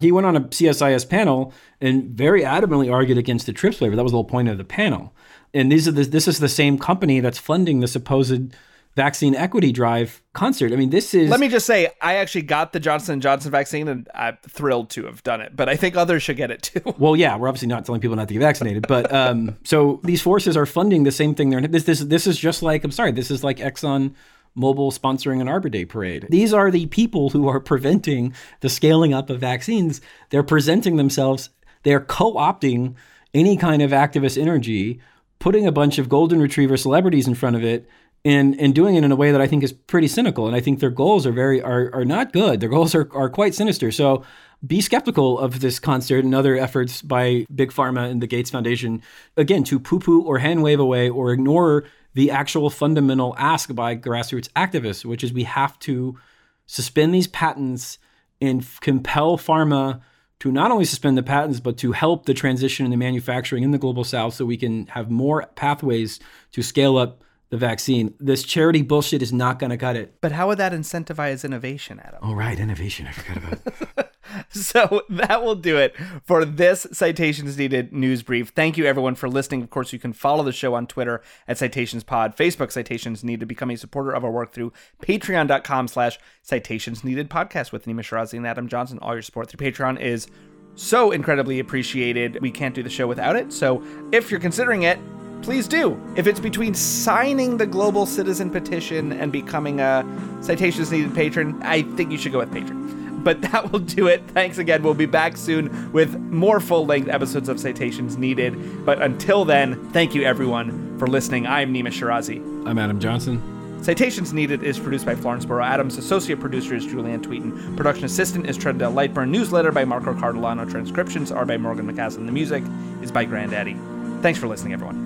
He 0.00 0.10
went 0.10 0.26
on 0.26 0.34
a 0.34 0.40
CSIS 0.40 1.06
panel 1.06 1.52
and 1.78 2.04
very 2.04 2.40
adamantly 2.40 2.90
argued 2.90 3.18
against 3.18 3.44
the 3.44 3.52
TRIPS 3.52 3.82
waiver. 3.82 3.94
That 3.96 4.02
was 4.02 4.12
the 4.12 4.16
whole 4.16 4.24
point 4.24 4.48
of 4.48 4.56
the 4.56 4.64
panel. 4.64 5.14
And 5.52 5.70
these 5.70 5.86
are 5.86 5.92
the, 5.92 6.04
this 6.04 6.26
is 6.26 6.38
the 6.40 6.48
same 6.48 6.78
company 6.78 7.20
that's 7.20 7.36
funding 7.36 7.80
the 7.80 7.86
supposed 7.86 8.54
vaccine 8.94 9.34
equity 9.34 9.72
drive 9.72 10.22
concert. 10.32 10.72
I 10.72 10.76
mean, 10.76 10.88
this 10.88 11.12
is. 11.12 11.28
Let 11.28 11.38
me 11.38 11.48
just 11.48 11.66
say, 11.66 11.90
I 12.00 12.14
actually 12.14 12.42
got 12.42 12.72
the 12.72 12.80
Johnson 12.80 13.12
and 13.12 13.22
Johnson 13.22 13.50
vaccine, 13.50 13.88
and 13.88 14.08
I'm 14.14 14.38
thrilled 14.48 14.88
to 14.90 15.04
have 15.04 15.22
done 15.22 15.42
it. 15.42 15.54
But 15.54 15.68
I 15.68 15.76
think 15.76 15.96
others 15.96 16.22
should 16.22 16.38
get 16.38 16.50
it 16.50 16.62
too. 16.62 16.80
Well, 16.98 17.14
yeah, 17.14 17.36
we're 17.36 17.48
obviously 17.48 17.68
not 17.68 17.84
telling 17.84 18.00
people 18.00 18.16
not 18.16 18.28
to 18.28 18.34
get 18.34 18.40
vaccinated, 18.40 18.86
but 18.88 19.12
um, 19.12 19.58
so 19.64 20.00
these 20.02 20.22
forces 20.22 20.56
are 20.56 20.64
funding 20.64 21.04
the 21.04 21.12
same 21.12 21.34
thing. 21.34 21.50
They're 21.50 21.60
this 21.60 21.84
this 21.84 22.00
this 22.00 22.26
is 22.26 22.38
just 22.38 22.62
like 22.62 22.84
I'm 22.84 22.90
sorry, 22.90 23.12
this 23.12 23.30
is 23.30 23.44
like 23.44 23.58
Exxon. 23.58 24.14
Mobil 24.56 24.92
sponsoring 24.92 25.40
an 25.40 25.48
Arbor 25.48 25.68
Day 25.68 25.84
parade. 25.84 26.26
These 26.30 26.52
are 26.52 26.70
the 26.70 26.86
people 26.86 27.30
who 27.30 27.48
are 27.48 27.60
preventing 27.60 28.34
the 28.60 28.68
scaling 28.68 29.12
up 29.12 29.30
of 29.30 29.40
vaccines. 29.40 30.00
They're 30.30 30.42
presenting 30.42 30.96
themselves, 30.96 31.50
they're 31.82 32.00
co 32.00 32.34
opting 32.34 32.94
any 33.34 33.56
kind 33.56 33.82
of 33.82 33.90
activist 33.90 34.40
energy, 34.40 35.00
putting 35.38 35.66
a 35.66 35.72
bunch 35.72 35.98
of 35.98 36.08
golden 36.08 36.40
retriever 36.40 36.76
celebrities 36.76 37.28
in 37.28 37.34
front 37.34 37.56
of 37.56 37.62
it, 37.62 37.88
and 38.24 38.58
and 38.58 38.74
doing 38.74 38.96
it 38.96 39.04
in 39.04 39.12
a 39.12 39.16
way 39.16 39.30
that 39.30 39.40
I 39.40 39.46
think 39.46 39.62
is 39.62 39.72
pretty 39.72 40.08
cynical. 40.08 40.46
And 40.46 40.56
I 40.56 40.60
think 40.60 40.80
their 40.80 40.90
goals 40.90 41.26
are 41.26 41.32
very 41.32 41.62
are 41.62 41.90
are 41.94 42.04
not 42.04 42.32
good. 42.32 42.60
Their 42.60 42.68
goals 42.68 42.94
are 42.94 43.08
are 43.12 43.30
quite 43.30 43.54
sinister. 43.54 43.92
So 43.92 44.24
be 44.66 44.80
skeptical 44.80 45.38
of 45.38 45.60
this 45.60 45.78
concert 45.78 46.24
and 46.24 46.34
other 46.34 46.56
efforts 46.56 47.02
by 47.02 47.46
Big 47.54 47.70
Pharma 47.70 48.10
and 48.10 48.22
the 48.22 48.26
Gates 48.26 48.50
Foundation, 48.50 49.02
again, 49.36 49.64
to 49.64 49.78
poo 49.78 49.98
poo 49.98 50.22
or 50.22 50.38
hand 50.38 50.62
wave 50.62 50.80
away 50.80 51.08
or 51.08 51.32
ignore 51.32 51.84
the 52.16 52.30
actual 52.30 52.70
fundamental 52.70 53.34
ask 53.36 53.74
by 53.74 53.94
grassroots 53.94 54.48
activists, 54.56 55.04
which 55.04 55.22
is 55.22 55.34
we 55.34 55.44
have 55.44 55.78
to 55.80 56.18
suspend 56.64 57.14
these 57.14 57.26
patents 57.26 57.98
and 58.40 58.62
f- 58.62 58.80
compel 58.80 59.36
pharma 59.36 60.00
to 60.40 60.50
not 60.50 60.70
only 60.70 60.86
suspend 60.86 61.18
the 61.18 61.22
patents, 61.22 61.60
but 61.60 61.76
to 61.76 61.92
help 61.92 62.24
the 62.24 62.32
transition 62.32 62.86
in 62.86 62.90
the 62.90 62.96
manufacturing 62.96 63.62
in 63.62 63.70
the 63.70 63.76
global 63.76 64.02
south 64.02 64.32
so 64.32 64.46
we 64.46 64.56
can 64.56 64.86
have 64.86 65.10
more 65.10 65.44
pathways 65.56 66.18
to 66.52 66.62
scale 66.62 66.96
up 66.96 67.22
the 67.50 67.56
vaccine. 67.56 68.14
This 68.18 68.42
charity 68.42 68.82
bullshit 68.82 69.22
is 69.22 69.32
not 69.32 69.58
going 69.58 69.70
to 69.70 69.76
cut 69.76 69.96
it. 69.96 70.16
But 70.20 70.32
how 70.32 70.48
would 70.48 70.58
that 70.58 70.72
incentivize 70.72 71.44
innovation, 71.44 72.00
Adam? 72.00 72.20
Oh, 72.22 72.34
right. 72.34 72.58
Innovation. 72.58 73.06
I 73.06 73.12
forgot 73.12 73.36
about 73.36 74.12
so 74.48 75.02
that 75.08 75.42
will 75.42 75.54
do 75.54 75.76
it 75.76 75.94
for 76.24 76.44
this 76.44 76.86
Citations 76.92 77.56
Needed 77.56 77.92
news 77.92 78.22
brief. 78.22 78.50
Thank 78.50 78.76
you, 78.76 78.84
everyone, 78.84 79.14
for 79.14 79.28
listening. 79.28 79.62
Of 79.62 79.70
course, 79.70 79.92
you 79.92 79.98
can 79.98 80.12
follow 80.12 80.42
the 80.42 80.52
show 80.52 80.74
on 80.74 80.86
Twitter 80.86 81.22
at 81.46 81.58
Citations 81.58 82.04
Pod, 82.04 82.36
Facebook 82.36 82.72
Citations 82.72 83.22
Needed, 83.22 83.40
to 83.40 83.46
become 83.46 83.70
a 83.70 83.76
supporter 83.76 84.10
of 84.10 84.24
our 84.24 84.30
work 84.30 84.52
through 84.52 84.72
patreon.com 85.02 85.88
slash 85.88 86.18
Citations 86.42 87.04
Needed 87.04 87.30
podcast 87.30 87.72
with 87.72 87.86
Nima 87.86 88.00
Shirazi 88.00 88.36
and 88.36 88.46
Adam 88.46 88.68
Johnson. 88.68 88.98
All 89.00 89.14
your 89.14 89.22
support 89.22 89.48
through 89.48 89.70
Patreon 89.70 90.00
is 90.00 90.26
so 90.74 91.10
incredibly 91.10 91.58
appreciated. 91.58 92.38
We 92.40 92.50
can't 92.50 92.74
do 92.74 92.82
the 92.82 92.90
show 92.90 93.06
without 93.06 93.36
it. 93.36 93.52
So 93.52 93.82
if 94.12 94.30
you're 94.30 94.40
considering 94.40 94.82
it, 94.82 94.98
please 95.46 95.68
do. 95.68 95.96
If 96.16 96.26
it's 96.26 96.40
between 96.40 96.74
signing 96.74 97.56
the 97.56 97.66
global 97.66 98.04
citizen 98.04 98.50
petition 98.50 99.12
and 99.12 99.30
becoming 99.30 99.78
a 99.78 100.04
citations 100.40 100.90
needed 100.90 101.14
patron, 101.14 101.62
I 101.62 101.82
think 101.82 102.10
you 102.10 102.18
should 102.18 102.32
go 102.32 102.40
with 102.40 102.52
patron. 102.52 103.22
But 103.22 103.40
that 103.52 103.70
will 103.70 103.78
do 103.78 104.08
it. 104.08 104.24
Thanks 104.32 104.58
again. 104.58 104.82
We'll 104.82 104.94
be 104.94 105.06
back 105.06 105.36
soon 105.36 105.92
with 105.92 106.18
more 106.18 106.58
full 106.58 106.84
length 106.84 107.08
episodes 107.08 107.48
of 107.48 107.60
Citations 107.60 108.16
Needed. 108.16 108.84
But 108.84 109.00
until 109.00 109.44
then, 109.44 109.88
thank 109.90 110.16
you 110.16 110.24
everyone 110.24 110.98
for 110.98 111.06
listening. 111.06 111.46
I'm 111.46 111.72
Nima 111.72 111.92
Shirazi. 111.92 112.38
I'm 112.66 112.76
Adam 112.76 112.98
Johnson. 112.98 113.40
Citations 113.84 114.32
Needed 114.32 114.64
is 114.64 114.80
produced 114.80 115.06
by 115.06 115.14
Florence 115.14 115.44
Barrau-Adams. 115.44 115.96
Associate 115.96 116.40
producer 116.40 116.74
is 116.74 116.84
Julianne 116.84 117.22
Tweeten. 117.22 117.76
Production 117.76 118.04
assistant 118.04 118.50
is 118.50 118.58
Trendell 118.58 118.92
Lightburn. 118.92 119.28
Newsletter 119.28 119.70
by 119.70 119.84
Marco 119.84 120.12
Cardellano. 120.12 120.68
Transcriptions 120.68 121.30
are 121.30 121.46
by 121.46 121.56
Morgan 121.56 121.86
McCaslin. 121.86 122.26
The 122.26 122.32
music 122.32 122.64
is 123.00 123.12
by 123.12 123.24
Grandaddy. 123.24 123.76
Thanks 124.22 124.40
for 124.40 124.48
listening, 124.48 124.72
everyone. 124.72 125.05